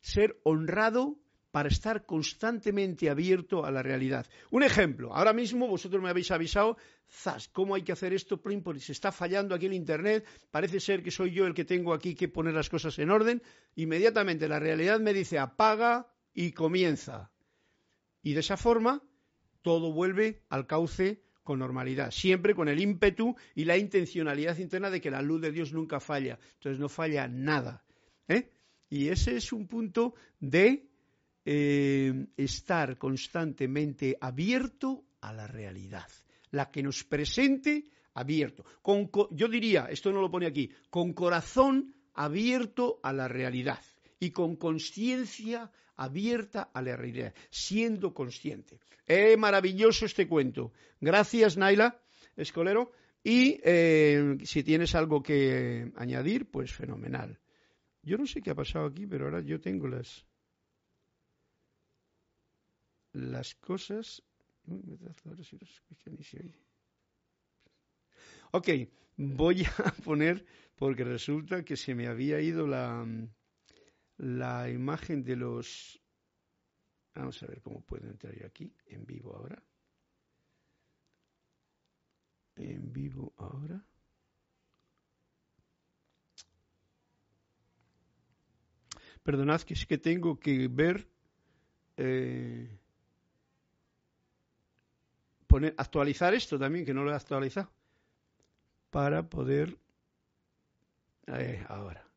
[0.00, 1.18] ser honrado
[1.52, 4.26] para estar constantemente abierto a la realidad.
[4.50, 8.40] Un ejemplo, ahora mismo vosotros me habéis avisado, zas, ¿cómo hay que hacer esto?
[8.78, 12.14] Se está fallando aquí el Internet, parece ser que soy yo el que tengo aquí
[12.14, 13.42] que poner las cosas en orden,
[13.76, 17.30] inmediatamente la realidad me dice apaga y comienza.
[18.22, 19.02] Y de esa forma
[19.60, 25.02] todo vuelve al cauce con normalidad, siempre con el ímpetu y la intencionalidad interna de
[25.02, 26.38] que la luz de Dios nunca falla.
[26.54, 27.84] Entonces no falla nada.
[28.28, 28.48] ¿eh?
[28.88, 30.91] Y ese es un punto de
[31.44, 36.08] eh, estar constantemente abierto a la realidad,
[36.50, 38.64] la que nos presente abierto.
[38.82, 43.80] Con, yo diría, esto no lo pone aquí, con corazón abierto a la realidad
[44.20, 48.80] y con conciencia abierta a la realidad, siendo consciente.
[49.06, 50.72] Es maravilloso este cuento.
[51.00, 52.00] Gracias, Naila
[52.36, 52.92] Escolero.
[53.24, 57.38] Y eh, si tienes algo que añadir, pues fenomenal.
[58.02, 60.24] Yo no sé qué ha pasado aquí, pero ahora yo tengo las
[63.12, 64.22] las cosas.
[68.52, 68.68] Ok,
[69.16, 70.44] voy a poner,
[70.76, 73.06] porque resulta que se me había ido la,
[74.18, 76.00] la imagen de los...
[77.14, 79.62] Vamos a ver cómo puedo entrar yo aquí, en vivo ahora.
[82.56, 83.84] En vivo ahora.
[89.22, 91.08] Perdonad que es que tengo que ver...
[91.96, 92.81] Eh,
[95.52, 97.70] poner, actualizar esto también, que no lo he actualizado,
[98.90, 99.76] para poder...
[101.26, 102.08] Eh, ahora,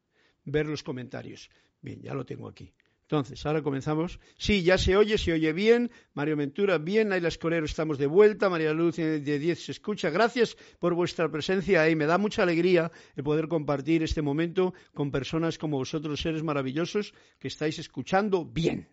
[0.45, 1.49] ver los comentarios.
[1.81, 2.73] Bien, ya lo tengo aquí.
[3.01, 4.19] Entonces, ahora comenzamos.
[4.37, 5.91] Sí, ya se oye, se oye bien.
[6.13, 7.11] Mario Ventura, bien.
[7.13, 8.49] Ayla Escolero, estamos de vuelta.
[8.49, 10.09] María Luz de 10 se escucha.
[10.09, 11.95] Gracias por vuestra presencia ahí.
[11.95, 17.13] Me da mucha alegría el poder compartir este momento con personas como vosotros, seres maravillosos,
[17.37, 18.87] que estáis escuchando bien.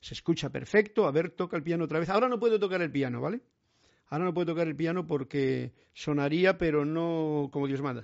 [0.00, 1.06] Se escucha perfecto.
[1.06, 2.10] A ver, toca el piano otra vez.
[2.10, 3.40] Ahora no puedo tocar el piano, ¿vale?
[4.08, 8.02] Ahora no puedo tocar el piano porque sonaría, pero no como Dios manda.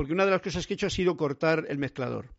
[0.00, 2.32] porque una de las cosas que he hecho ha sido cortar el mezclador.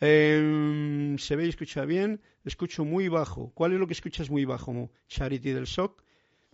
[0.00, 2.22] Em, ¿Se ve y escucha bien?
[2.46, 3.52] Escucho muy bajo.
[3.52, 4.90] ¿Cuál es lo que escuchas muy bajo?
[5.06, 6.02] Charity del SOC.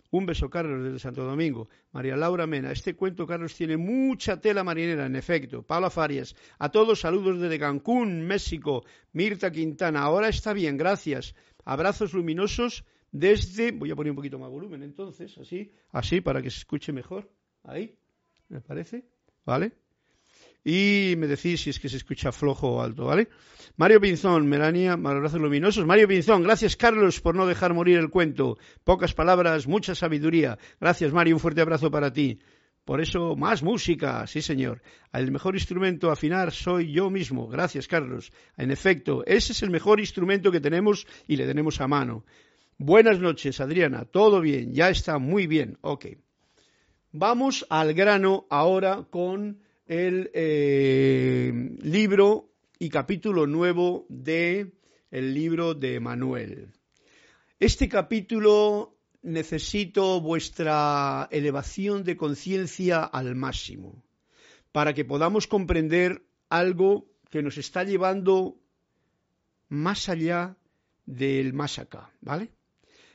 [0.09, 1.69] Un beso, Carlos, desde Santo Domingo.
[1.93, 2.73] María Laura Mena.
[2.73, 5.63] Este cuento, Carlos, tiene mucha tela marinera, en efecto.
[5.63, 6.35] Paula Farias.
[6.59, 8.83] A todos, saludos desde Cancún, México.
[9.13, 10.01] Mirta Quintana.
[10.01, 11.33] Ahora está bien, gracias.
[11.63, 13.71] Abrazos luminosos desde.
[13.71, 17.29] Voy a poner un poquito más volumen entonces, así, así, para que se escuche mejor.
[17.63, 17.95] Ahí,
[18.49, 19.05] me parece.
[19.45, 19.73] ¿Vale?
[20.63, 23.29] y me decís si es que se escucha flojo o alto, ¿vale?
[23.77, 25.85] Mario Pinzón, Melania, abrazos luminosos.
[25.85, 28.57] Mario Pinzón, gracias Carlos por no dejar morir el cuento.
[28.83, 30.57] Pocas palabras, mucha sabiduría.
[30.79, 32.39] Gracias Mario, un fuerte abrazo para ti.
[32.85, 34.81] Por eso, más música, sí señor.
[35.13, 37.47] El mejor instrumento a afinar soy yo mismo.
[37.47, 38.33] Gracias, Carlos.
[38.57, 42.25] En efecto, ese es el mejor instrumento que tenemos y le tenemos a mano.
[42.83, 44.05] Buenas noches, Adriana.
[44.05, 45.77] Todo bien, ya está muy bien.
[45.81, 46.17] Ok.
[47.11, 54.71] Vamos al grano ahora con el eh, libro y capítulo nuevo de
[55.11, 56.69] el libro de Manuel.
[57.59, 64.03] Este capítulo necesito vuestra elevación de conciencia al máximo
[64.71, 68.57] para que podamos comprender algo que nos está llevando
[69.69, 70.57] más allá
[71.05, 72.49] del más acá, ¿vale?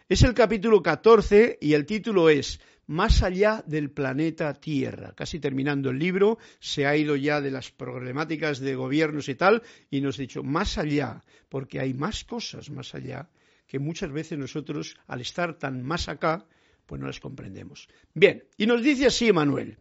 [0.08, 5.12] Es el capítulo 14 y el título es Más allá del planeta Tierra.
[5.16, 9.64] Casi terminando el libro, se ha ido ya de las problemáticas de gobiernos y tal
[9.90, 13.28] y nos ha dicho más allá, porque hay más cosas más allá
[13.66, 16.46] que muchas veces nosotros, al estar tan más acá,
[16.86, 17.88] pues no las comprendemos.
[18.14, 19.76] Bien, y nos dice así Manuel,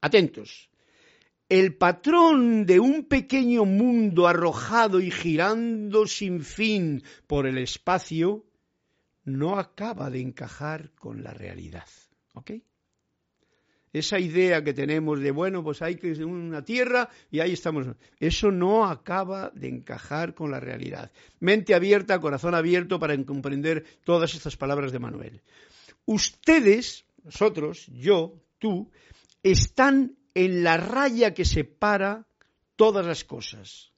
[0.00, 0.70] atentos,
[1.48, 8.44] el patrón de un pequeño mundo arrojado y girando sin fin por el espacio
[9.24, 11.88] no acaba de encajar con la realidad.
[12.34, 12.52] ¿Ok?
[13.92, 17.86] Esa idea que tenemos de, bueno, pues hay que una tierra y ahí estamos.
[18.18, 21.12] Eso no acaba de encajar con la realidad.
[21.38, 25.42] Mente abierta, corazón abierto para comprender todas estas palabras de Manuel.
[26.06, 28.90] Ustedes, nosotros, yo, tú,
[29.44, 32.26] están en la raya que separa
[32.74, 33.92] todas las cosas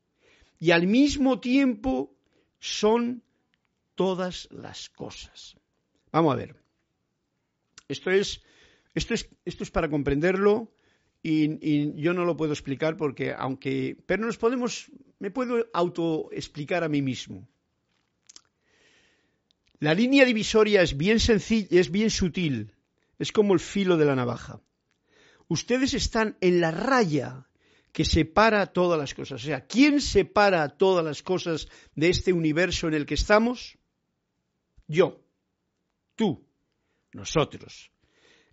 [0.58, 2.14] y al mismo tiempo
[2.58, 3.22] son
[3.96, 5.56] todas las cosas.
[6.12, 6.54] Vamos a ver.
[7.88, 8.40] Esto es
[8.96, 10.72] esto es, esto es para comprenderlo
[11.22, 13.96] y, yo no lo puedo explicar porque, aunque.
[14.06, 14.90] Pero nos podemos.
[15.18, 17.46] Me puedo autoexplicar a mí mismo.
[19.80, 22.72] La línea divisoria es bien sencilla, es bien sutil,
[23.18, 24.62] es como el filo de la navaja.
[25.48, 27.46] Ustedes están en la raya
[27.92, 29.42] que separa todas las cosas.
[29.42, 33.76] O sea, ¿quién separa todas las cosas de este universo en el que estamos?
[34.86, 35.20] Yo,
[36.14, 36.46] tú,
[37.12, 37.90] nosotros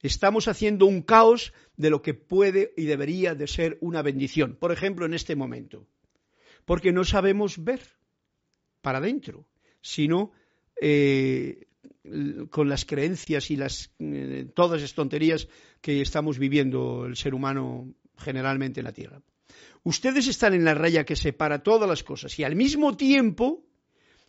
[0.03, 4.57] estamos haciendo un caos de lo que puede y debería de ser una bendición.
[4.59, 5.88] Por ejemplo, en este momento.
[6.65, 7.81] Porque no sabemos ver
[8.81, 9.47] para adentro,
[9.81, 10.31] sino
[10.79, 11.67] eh,
[12.49, 15.47] con las creencias y las, eh, todas las tonterías
[15.81, 19.21] que estamos viviendo el ser humano generalmente en la Tierra.
[19.84, 23.65] Ustedes están en la raya que separa todas las cosas y al mismo tiempo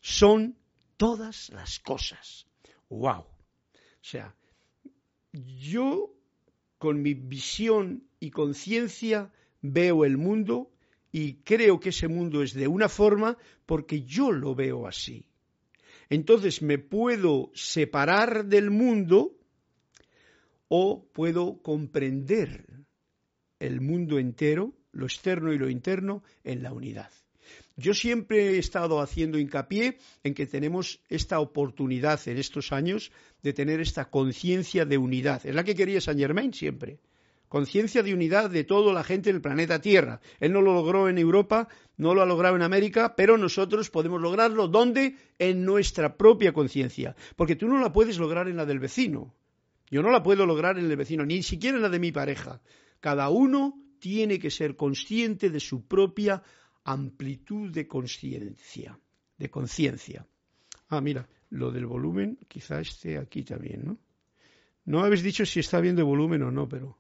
[0.01, 0.57] son
[0.97, 2.47] todas las cosas.
[2.89, 3.21] ¡Wow!
[3.21, 4.35] O sea,
[5.33, 6.15] yo
[6.79, 9.33] con mi visión y conciencia
[9.63, 10.71] veo el mundo
[11.11, 15.27] y creo que ese mundo es de una forma porque yo lo veo así.
[16.11, 19.33] Entonces me puedo separar del mundo
[20.69, 22.67] o puedo comprender
[23.59, 27.11] el mundo entero, lo externo y lo interno, en la unidad.
[27.77, 33.11] Yo siempre he estado haciendo hincapié en que tenemos esta oportunidad en estos años
[33.43, 35.45] de tener esta conciencia de unidad.
[35.45, 37.01] Es la que quería Saint Germain siempre.
[37.49, 40.21] Conciencia de unidad de toda la gente del planeta Tierra.
[40.41, 44.21] Él no lo logró en Europa, no lo ha logrado en América, pero nosotros podemos
[44.21, 44.69] lograrlo.
[44.69, 45.17] ¿Dónde?
[45.39, 47.17] En nuestra propia conciencia.
[47.37, 49.35] Porque tú no la puedes lograr en la del vecino.
[49.91, 52.61] Yo no la puedo lograr en el vecino, ni siquiera en la de mi pareja.
[53.01, 56.43] Cada uno tiene que ser consciente de su propia
[56.85, 58.99] amplitud de conciencia,
[59.39, 60.27] de conciencia.
[60.89, 63.99] Ah, mira, lo del volumen quizá esté aquí también, ¿no?
[64.85, 66.99] No habéis dicho si está bien de volumen o no, pero...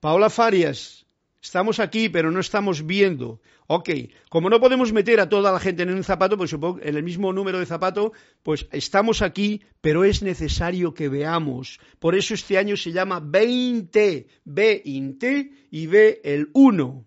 [0.00, 1.06] Paola Farias,
[1.40, 3.40] estamos aquí, pero no estamos viendo.
[3.66, 3.90] Ok,
[4.28, 7.02] como no podemos meter a toda la gente en un zapato, pues supongo en el
[7.02, 8.12] mismo número de zapato,
[8.42, 11.80] pues estamos aquí, pero es necesario que veamos.
[11.98, 17.04] Por eso este año se llama 20, B T y ve el 1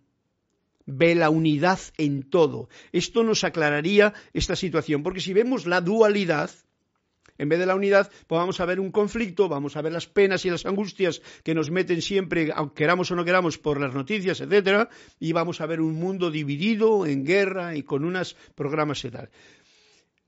[0.86, 2.70] ve la unidad en todo.
[2.92, 6.52] Esto nos aclararía esta situación, porque si vemos la dualidad,
[7.42, 10.06] en vez de la unidad, pues vamos a ver un conflicto, vamos a ver las
[10.06, 13.96] penas y las angustias que nos meten siempre, aunque queramos o no queramos, por las
[13.96, 14.89] noticias, etcétera,
[15.20, 19.32] y vamos a ver un mundo dividido en guerra y con unos programas y tal.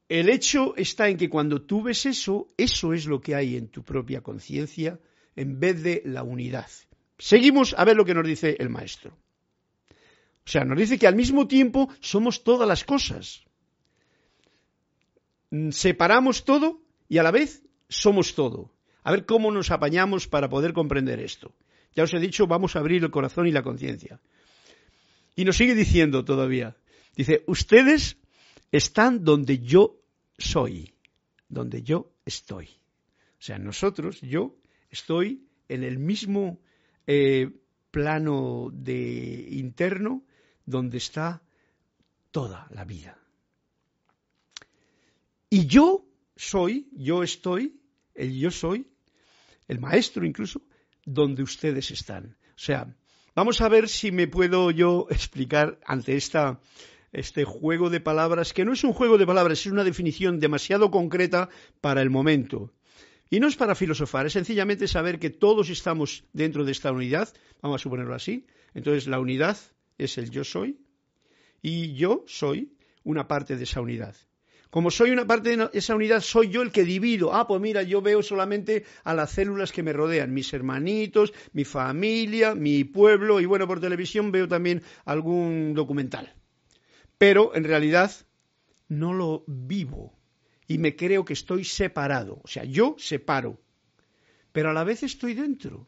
[0.10, 3.68] El hecho está en que cuando tú ves eso, eso es lo que hay en
[3.68, 5.00] tu propia conciencia,
[5.36, 6.70] en vez de la unidad.
[7.20, 9.16] Seguimos a ver lo que nos dice el maestro.
[10.46, 13.44] O sea, nos dice que al mismo tiempo somos todas las cosas.
[15.52, 18.72] Mm, separamos todo y a la vez somos todo.
[19.04, 21.54] A ver cómo nos apañamos para poder comprender esto.
[21.96, 24.20] Ya os he dicho, vamos a abrir el corazón y la conciencia.
[25.36, 26.76] Y nos sigue diciendo todavía.
[27.16, 28.18] Dice, ustedes
[28.72, 30.00] están donde yo
[30.38, 30.94] soy,
[31.50, 32.68] donde yo estoy.
[33.40, 34.56] O sea, nosotros, yo,
[34.90, 36.60] estoy en el mismo
[37.06, 37.52] eh,
[37.92, 40.24] plano de interno
[40.66, 41.44] donde está
[42.32, 43.18] toda la vida.
[45.50, 47.80] Y yo soy, yo estoy,
[48.14, 48.88] el yo soy,
[49.68, 50.62] el maestro incluso,
[51.06, 52.38] donde ustedes están.
[52.50, 52.96] O sea,
[53.36, 56.60] vamos a ver si me puedo yo explicar ante esta,
[57.12, 60.92] este juego de palabras, que no es un juego de palabras, es una definición demasiado
[60.92, 61.50] concreta
[61.82, 62.74] para el momento.
[63.30, 67.34] Y no es para filosofar, es sencillamente saber que todos estamos dentro de esta unidad,
[67.62, 68.46] vamos a suponerlo así.
[68.74, 69.58] Entonces la unidad
[69.98, 70.80] es el yo soy
[71.62, 72.74] y yo soy
[73.04, 74.16] una parte de esa unidad.
[74.74, 77.32] Como soy una parte de esa unidad, soy yo el que divido.
[77.32, 81.64] Ah, pues mira, yo veo solamente a las células que me rodean, mis hermanitos, mi
[81.64, 86.34] familia, mi pueblo, y bueno, por televisión veo también algún documental.
[87.20, 88.14] Pero en realidad
[88.88, 90.18] no lo vivo
[90.68, 92.42] y me creo que estoy separado.
[92.44, 93.62] O sea, yo separo,
[94.52, 95.88] pero a la vez estoy dentro.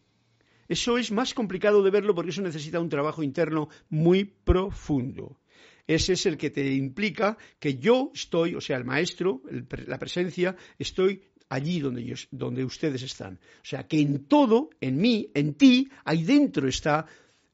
[0.68, 5.40] Eso es más complicado de verlo porque eso necesita un trabajo interno muy profundo.
[5.88, 9.42] Ese es el que te implica que yo estoy, o sea, el maestro,
[9.88, 13.36] la presencia, estoy allí donde, donde ustedes están.
[13.36, 17.06] O sea, que en todo, en mí, en ti, ahí dentro está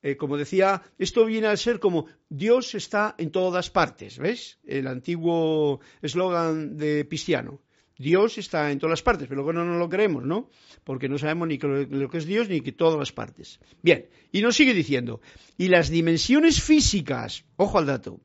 [0.04, 4.58] eh, como decía, esto viene a ser como Dios está en todas partes, ¿ves?
[4.66, 7.62] El antiguo eslogan de Cristiano.
[8.02, 10.50] Dios está en todas las partes, pero luego no lo creemos, ¿no?
[10.84, 13.60] Porque no sabemos ni lo que es Dios ni que todas las partes.
[13.82, 15.22] Bien, y nos sigue diciendo,
[15.58, 18.20] y las dimensiones físicas, ojo al dato,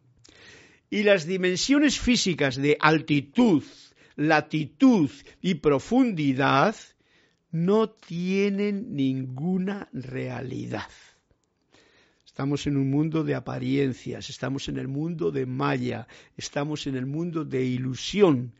[0.90, 3.62] y las dimensiones físicas de altitud,
[4.16, 5.10] latitud
[5.40, 6.74] y profundidad
[7.50, 10.90] no tienen ninguna realidad.
[12.24, 16.06] Estamos en un mundo de apariencias, estamos en el mundo de maya,
[16.36, 18.52] estamos en el mundo de ilusión,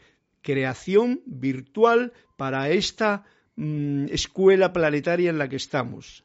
[0.47, 3.25] creación virtual para esta
[3.57, 6.23] mm, escuela planetaria en la que estamos.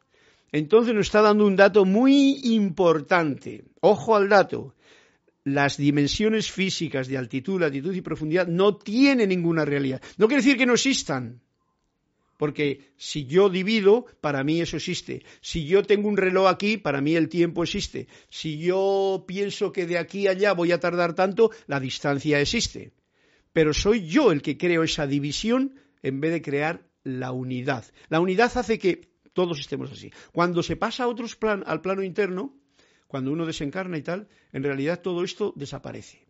[0.52, 3.64] Entonces nos está dando un dato muy importante.
[3.80, 4.74] Ojo al dato.
[5.44, 10.00] Las dimensiones físicas de altitud, latitud y profundidad no tienen ninguna realidad.
[10.18, 11.40] No quiere decir que no existan
[12.42, 15.22] porque si yo divido, para mí eso existe.
[15.40, 18.08] Si yo tengo un reloj aquí, para mí el tiempo existe.
[18.30, 22.90] Si yo pienso que de aquí a allá voy a tardar tanto, la distancia existe.
[23.52, 27.84] Pero soy yo el que creo esa división en vez de crear la unidad.
[28.08, 30.10] La unidad hace que todos estemos así.
[30.32, 32.56] Cuando se pasa a otros plan, al plano interno,
[33.06, 36.26] cuando uno desencarna y tal, en realidad todo esto desaparece.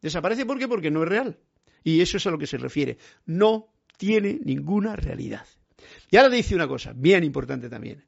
[0.00, 0.68] ¿Desaparece por qué?
[0.68, 1.38] Porque no es real.
[1.82, 2.98] Y eso es a lo que se refiere.
[3.26, 5.46] No tiene ninguna realidad.
[6.10, 8.04] Y ahora dice una cosa, bien importante también.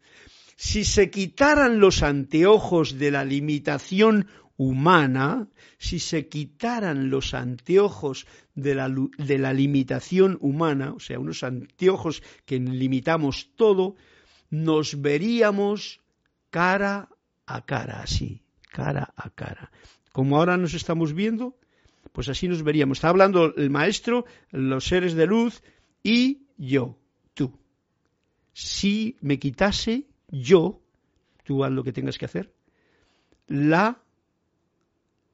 [0.57, 5.49] Si se quitaran los anteojos de la limitación humana,
[5.79, 8.89] si se quitaran los anteojos de la,
[9.19, 13.97] de la, limitación humana, o sea, unos anteojos que limitamos todo,
[14.51, 16.01] nos veríamos
[16.51, 17.09] cara
[17.47, 19.71] a cara, así, cara a cara.
[20.13, 21.59] Como ahora nos estamos viendo,
[22.13, 22.99] pues así nos veríamos.
[22.99, 25.63] Está hablando el maestro, los seres de luz,
[26.03, 26.99] y yo,
[27.35, 27.59] tú.
[28.55, 30.81] Si me quitase yo,
[31.45, 32.55] tú haz lo que tengas que hacer,
[33.47, 34.03] la,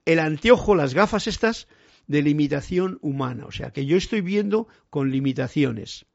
[0.05, 1.68] el anteojo, las gafas estas
[2.07, 6.07] de limitación humana, o sea que yo estoy viendo con limitaciones.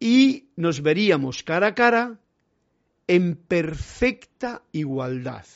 [0.00, 2.20] Y nos veríamos cara a cara
[3.08, 5.46] en perfecta igualdad.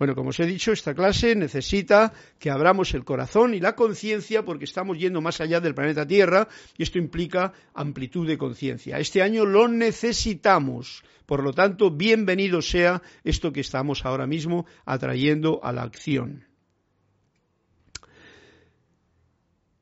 [0.00, 4.46] Bueno, como os he dicho, esta clase necesita que abramos el corazón y la conciencia
[4.46, 6.48] porque estamos yendo más allá del planeta Tierra
[6.78, 8.98] y esto implica amplitud de conciencia.
[8.98, 11.04] Este año lo necesitamos.
[11.26, 16.46] Por lo tanto, bienvenido sea esto que estamos ahora mismo atrayendo a la acción.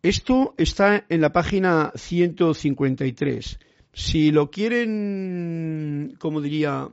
[0.03, 3.61] Esto está en la página 153.
[3.93, 6.89] Si lo quieren, como diría,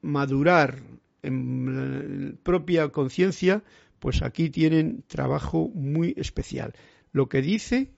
[0.00, 0.80] madurar
[1.22, 3.62] en propia conciencia,
[3.98, 6.74] pues aquí tienen trabajo muy especial.
[7.12, 7.90] Lo que dice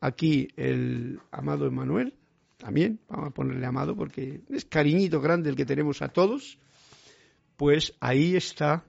[0.00, 2.14] aquí el amado Emanuel,
[2.56, 6.58] también, vamos a ponerle amado porque es cariñito grande el que tenemos a todos,
[7.56, 8.84] pues ahí está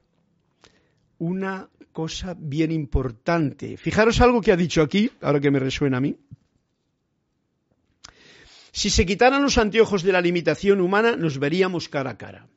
[1.18, 3.78] una cosa bien importante.
[3.78, 6.16] Fijaros algo que ha dicho aquí, ahora que me resuena a mí.
[8.72, 12.49] Si se quitaran los anteojos de la limitación humana, nos veríamos cara a cara.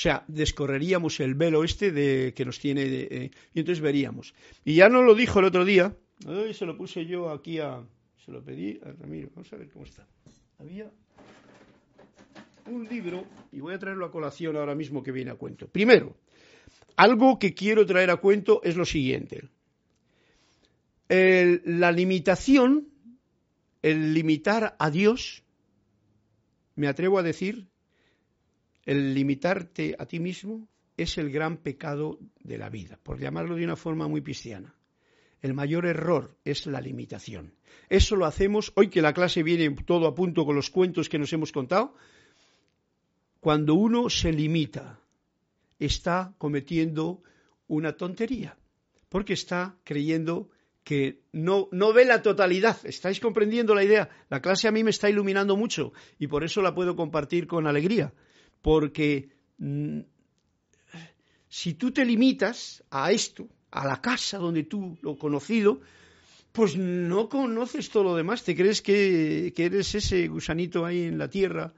[0.00, 4.32] O sea, descorreríamos el velo este de, que nos tiene eh, y entonces veríamos.
[4.64, 5.94] Y ya no lo dijo el otro día,
[6.54, 7.84] se lo puse yo aquí a,
[8.24, 10.06] se lo pedí a Ramiro, vamos a ver cómo está.
[10.58, 10.90] Había
[12.64, 15.68] un libro, y voy a traerlo a colación ahora mismo que viene a cuento.
[15.68, 16.16] Primero,
[16.96, 19.50] algo que quiero traer a cuento es lo siguiente.
[21.10, 22.88] la limitación
[23.82, 25.42] el limitar a Dios,
[26.74, 27.69] me atrevo a decir,
[28.84, 33.64] el limitarte a ti mismo es el gran pecado de la vida, por llamarlo de
[33.64, 34.74] una forma muy cristiana.
[35.40, 37.54] El mayor error es la limitación.
[37.88, 41.18] Eso lo hacemos hoy que la clase viene todo a punto con los cuentos que
[41.18, 41.94] nos hemos contado.
[43.40, 45.00] Cuando uno se limita,
[45.78, 47.22] está cometiendo
[47.66, 48.58] una tontería,
[49.08, 50.50] porque está creyendo
[50.84, 52.76] que no, no ve la totalidad.
[52.84, 54.10] ¿Estáis comprendiendo la idea?
[54.28, 57.66] La clase a mí me está iluminando mucho y por eso la puedo compartir con
[57.66, 58.12] alegría,
[58.62, 60.00] porque mm,
[61.48, 65.80] si tú te limitas a esto, a la casa donde tú lo conocido,
[66.52, 71.18] pues no conoces todo lo demás, te crees que, que eres ese gusanito ahí en
[71.18, 71.72] la tierra,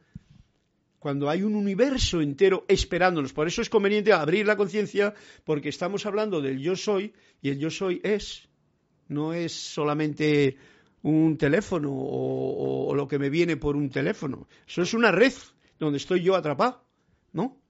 [0.99, 3.33] cuando hay un universo entero esperándonos.
[3.33, 5.15] Por eso es conveniente abrir la conciencia,
[5.45, 7.13] porque estamos hablando del yo soy,
[7.43, 8.49] y el yo soy es,
[9.09, 10.57] no es solamente
[11.03, 14.49] un teléfono o, o lo que me viene por un teléfono.
[14.67, 15.33] Eso es una red
[15.85, 16.85] donde estoy yo atrapado,
[17.33, 17.63] ¿no?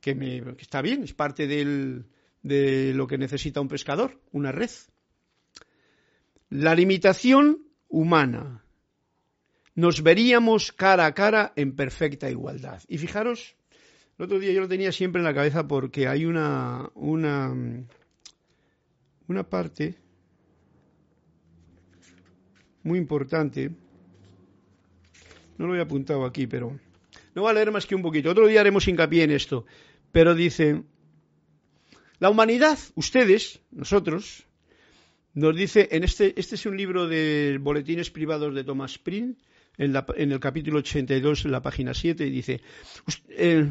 [0.00, 4.70] que, me, está bien, es parte de lo que necesita un pescador, una red.
[6.48, 8.64] La limitación humana.
[9.74, 12.82] Nos veríamos cara a cara en perfecta igualdad.
[12.86, 13.56] Y fijaros,
[14.16, 17.52] el otro día yo lo tenía siempre en la cabeza porque hay una, una,
[19.26, 19.96] una parte
[22.84, 23.72] muy importante.
[25.58, 26.78] No lo he apuntado aquí, pero
[27.36, 28.30] no va a leer más que un poquito.
[28.30, 29.66] Otro día haremos hincapié en esto.
[30.10, 30.84] Pero dice,
[32.18, 34.46] la humanidad, ustedes, nosotros,
[35.34, 39.36] nos dice, en este, este es un libro de boletines privados de Thomas Prin,
[39.76, 42.62] en, en el capítulo 82, en la página 7, y dice,
[43.28, 43.70] eh,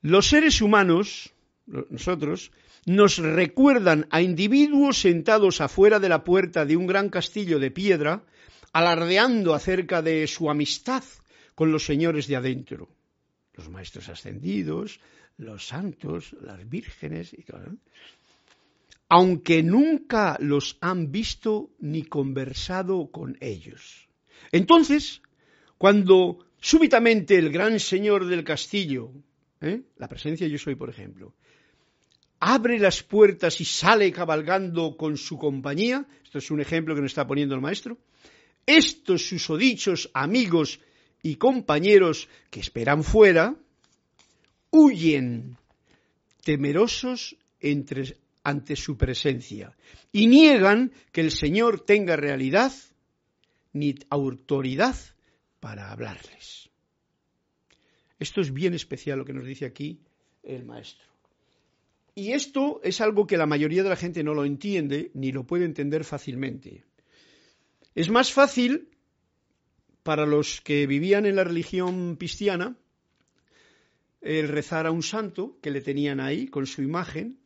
[0.00, 1.34] los seres humanos,
[1.66, 2.52] nosotros,
[2.86, 8.24] nos recuerdan a individuos sentados afuera de la puerta de un gran castillo de piedra,
[8.72, 11.04] alardeando acerca de su amistad
[11.54, 12.88] con los señores de adentro,
[13.54, 15.00] los maestros ascendidos,
[15.36, 17.76] los santos, las vírgenes, y todo,
[19.08, 24.08] aunque nunca los han visto ni conversado con ellos.
[24.52, 25.22] Entonces,
[25.78, 29.12] cuando súbitamente el gran señor del castillo,
[29.60, 29.82] ¿eh?
[29.96, 31.34] la presencia yo soy, por ejemplo,
[32.40, 37.10] abre las puertas y sale cabalgando con su compañía, esto es un ejemplo que nos
[37.10, 37.98] está poniendo el maestro,
[38.68, 40.78] estos susodichos amigos
[41.22, 43.56] y compañeros que esperan fuera
[44.70, 45.56] huyen
[46.44, 47.34] temerosos
[48.42, 49.74] ante su presencia
[50.12, 52.72] y niegan que el Señor tenga realidad
[53.72, 54.96] ni autoridad
[55.60, 56.68] para hablarles.
[58.18, 60.02] Esto es bien especial lo que nos dice aquí
[60.42, 61.06] el maestro.
[62.14, 65.44] Y esto es algo que la mayoría de la gente no lo entiende ni lo
[65.44, 66.84] puede entender fácilmente.
[67.98, 68.90] Es más fácil
[70.04, 72.76] para los que vivían en la religión cristiana,
[74.20, 77.40] el rezar a un santo que le tenían ahí con su imagen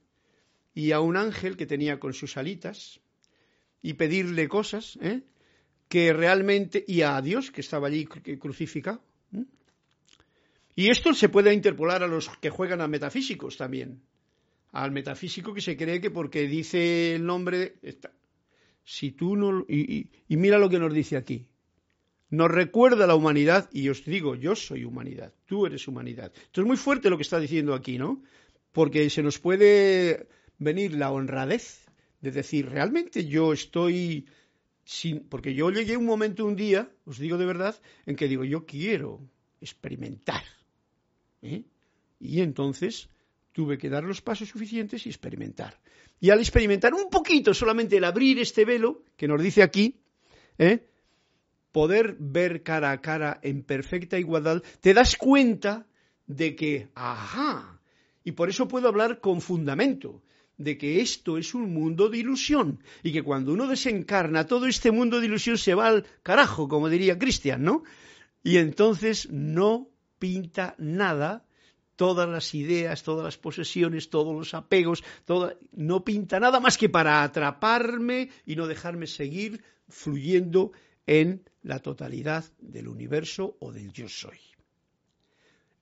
[0.74, 3.00] y a un ángel que tenía con sus alitas
[3.80, 5.22] y pedirle cosas ¿eh?
[5.88, 9.02] que realmente y a Dios que estaba allí crucificado.
[10.76, 14.02] Y esto se puede interpolar a los que juegan a metafísicos también.
[14.72, 17.76] Al metafísico que se cree que porque dice el nombre.
[18.84, 19.64] Si tú no.
[19.68, 21.46] y mira lo que nos dice aquí
[22.32, 26.32] nos recuerda la humanidad y os digo, yo soy humanidad, tú eres humanidad.
[26.34, 28.22] Esto es muy fuerte lo que está diciendo aquí, ¿no?
[28.72, 31.84] Porque se nos puede venir la honradez
[32.22, 34.26] de decir, realmente yo estoy
[34.82, 35.28] sin...
[35.28, 38.64] Porque yo llegué un momento, un día, os digo de verdad, en que digo, yo
[38.64, 39.20] quiero
[39.60, 40.42] experimentar.
[41.42, 41.64] ¿eh?
[42.18, 43.10] Y entonces
[43.52, 45.78] tuve que dar los pasos suficientes y experimentar.
[46.22, 49.98] Y al experimentar un poquito, solamente el abrir este velo, que nos dice aquí,
[50.56, 50.86] ¿eh?
[51.72, 55.84] poder ver cara a cara en perfecta igualdad, te das cuenta
[56.28, 57.80] de que, ajá,
[58.22, 60.22] y por eso puedo hablar con fundamento,
[60.58, 64.92] de que esto es un mundo de ilusión y que cuando uno desencarna todo este
[64.92, 67.82] mundo de ilusión se va al carajo, como diría Cristian, ¿no?
[68.44, 69.88] Y entonces no
[70.20, 71.44] pinta nada
[71.96, 75.04] todas las ideas, todas las posesiones, todos los apegos,
[75.72, 80.72] no pinta nada más que para atraparme y no dejarme seguir fluyendo
[81.06, 84.38] en la totalidad del universo o del yo soy.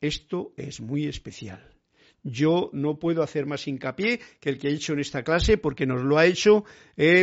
[0.01, 1.61] Esto es muy especial.
[2.23, 5.87] Yo no puedo hacer más hincapié que el que he hecho en esta clase porque
[5.87, 6.65] nos lo ha hecho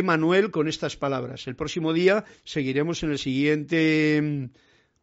[0.02, 1.46] Manuel con estas palabras.
[1.46, 4.44] El próximo día seguiremos en el siguiente mm,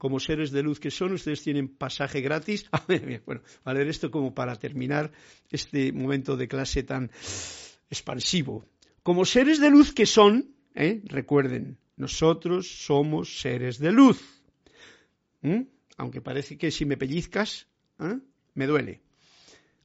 [0.06, 2.70] como seres de luz que son, ustedes tienen pasaje gratis.
[3.26, 5.12] bueno, a leer esto como para terminar
[5.50, 7.10] este momento de clase tan
[7.90, 8.64] expansivo.
[9.02, 11.02] como seres de luz que son, ¿eh?
[11.06, 14.22] recuerden, nosotros somos seres de luz.
[15.42, 15.64] ¿Mm?
[15.98, 17.66] Aunque parece que si me pellizcas,
[18.00, 18.20] ¿eh?
[18.54, 19.02] me duele,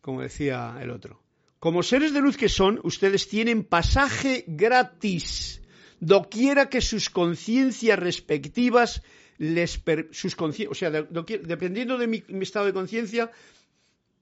[0.02, 1.22] como decía el otro.
[1.60, 5.62] Como seres de luz que son, ustedes tienen pasaje gratis,
[5.98, 9.02] doquiera que sus conciencias respectivas
[9.40, 9.82] les
[10.68, 13.30] o sea, dependiendo de mi, estado de conciencia,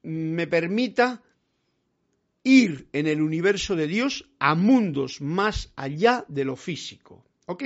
[0.04, 1.20] me permita
[2.44, 7.24] ir en el universo de Dios a mundos más allá de lo físico.
[7.46, 7.64] ¿Ok?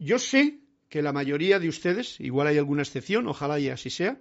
[0.00, 4.20] Yo sé que la mayoría de ustedes, igual hay alguna excepción, ojalá y así sea,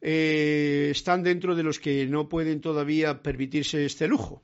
[0.00, 4.42] eh, están dentro de los que no pueden todavía permitirse este lujo.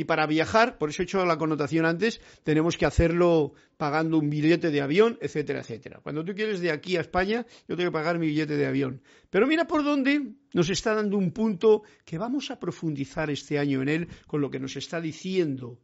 [0.00, 4.30] Y para viajar, por eso he hecho la connotación antes, tenemos que hacerlo pagando un
[4.30, 6.00] billete de avión, etcétera, etcétera.
[6.02, 9.02] Cuando tú quieres de aquí a España, yo tengo que pagar mi billete de avión.
[9.28, 13.82] Pero mira por dónde nos está dando un punto que vamos a profundizar este año
[13.82, 15.78] en él con lo que nos está diciendo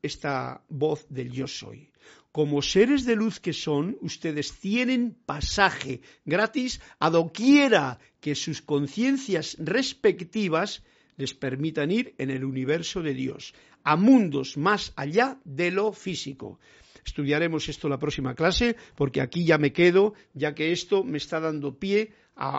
[0.00, 1.92] esta voz del yo soy
[2.32, 9.56] como seres de luz que son, ustedes tienen pasaje gratis a doquiera que sus conciencias
[9.58, 10.82] respectivas
[11.16, 16.58] les permitan ir en el universo de Dios, a mundos más allá de lo físico.
[17.04, 21.40] Estudiaremos esto la próxima clase, porque aquí ya me quedo, ya que esto me está
[21.40, 22.12] dando pie,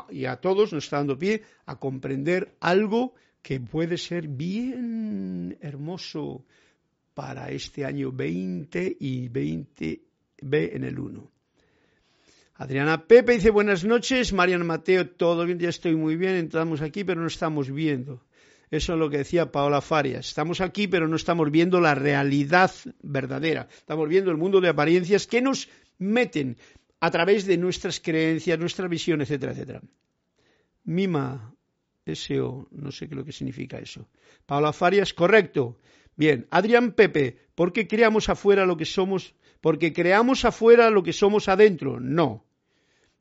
[0.10, 6.46] y a todos nos está dando pie, a comprender algo que puede ser bien hermoso
[7.14, 11.32] para este año 20 y 20B en el 1.
[12.56, 17.04] Adriana Pepe dice buenas noches, Mariano Mateo, todo bien, ya estoy muy bien, entramos aquí
[17.04, 18.24] pero no estamos viendo.
[18.70, 20.28] Eso es lo que decía Paola Farias.
[20.28, 23.68] Estamos aquí pero no estamos viendo la realidad verdadera.
[23.72, 26.58] Estamos viendo el mundo de apariencias que nos meten
[27.00, 29.82] a través de nuestras creencias, nuestra visión, etcétera, etcétera.
[30.84, 31.54] Mima,
[32.14, 34.08] SO, no sé qué lo que significa eso.
[34.46, 35.80] Paola Farias, correcto.
[36.16, 39.36] Bien, Adrián Pepe, ¿por qué creamos afuera lo que somos?
[39.62, 42.00] ¿Porque creamos afuera lo que somos adentro?
[42.00, 42.47] No.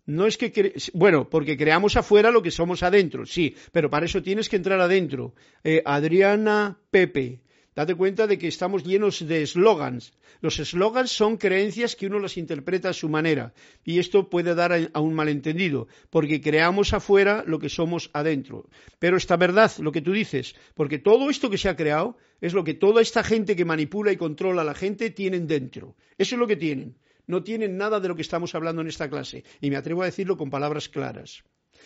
[0.07, 4.23] No es que, bueno, porque creamos afuera lo que somos adentro, sí, pero para eso
[4.23, 5.35] tienes que entrar adentro.
[5.65, 7.41] Eh, Adriana Pepe,
[7.77, 10.15] Date cuenta de que estamos llenos de eslogans.
[10.41, 13.53] Los eslogans son creencias que uno las interpreta a su manera
[13.85, 18.71] y esto puede dar a, un malentendido, porque creamos afuera lo que somos adentro.
[18.99, 22.55] Pero está verdad lo que tú dices, porque todo esto que se ha creado es
[22.55, 25.97] lo que toda esta gente que manipula y controla a la gente tienen dentro.
[26.17, 26.97] Eso es lo que tienen.
[27.27, 30.07] No tienen nada de lo que estamos hablando en esta clase y me atrevo a
[30.07, 31.43] decirlo con palabras claras.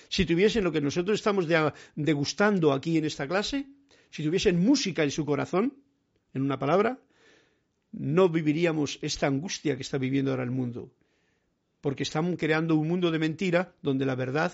[0.09, 1.47] Si tuviesen lo que nosotros estamos
[1.95, 3.67] degustando aquí en esta clase,
[4.11, 5.75] si tuviesen música en su corazón,
[6.35, 6.99] en una palabra,
[7.93, 10.93] no viviríamos esta angustia que está viviendo ahora el mundo.
[11.81, 14.53] Porque están creando un mundo de mentira donde la verdad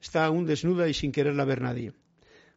[0.00, 1.92] está aún desnuda y sin quererla ver nadie.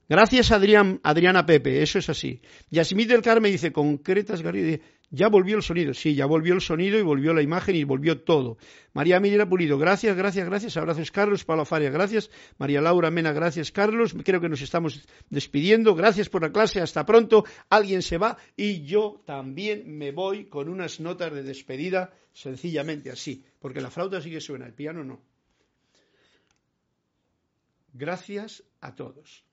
[0.08, 2.42] Gracias, Adrián, Adriana Pepe, eso es así.
[2.70, 6.98] Yasmín del Carmen dice, concretas, Garrido, ya volvió el sonido, sí, ya volvió el sonido
[6.98, 8.58] y volvió la imagen y volvió todo.
[8.94, 10.78] María Miguel Pulido, gracias, gracias, gracias.
[10.78, 11.44] Abrazos, Carlos.
[11.44, 12.32] Pablo Faria, gracias.
[12.58, 14.16] María Laura Mena, gracias, Carlos.
[14.24, 15.96] Creo que nos estamos despidiendo.
[15.96, 16.80] Gracias por la clase.
[16.80, 17.44] Hasta pronto.
[17.70, 23.44] Alguien se va y yo también me voy con unas notas de despedida, sencillamente así,
[23.60, 25.22] porque la flauta sigue suena, el piano no.
[27.94, 29.44] Gracias a todos.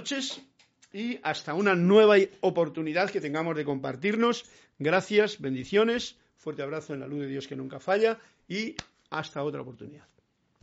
[0.00, 0.40] Noches
[0.94, 4.46] y hasta una nueva oportunidad que tengamos de compartirnos.
[4.78, 8.76] Gracias, bendiciones, fuerte abrazo en la luz de Dios que nunca falla y
[9.10, 10.08] hasta otra oportunidad.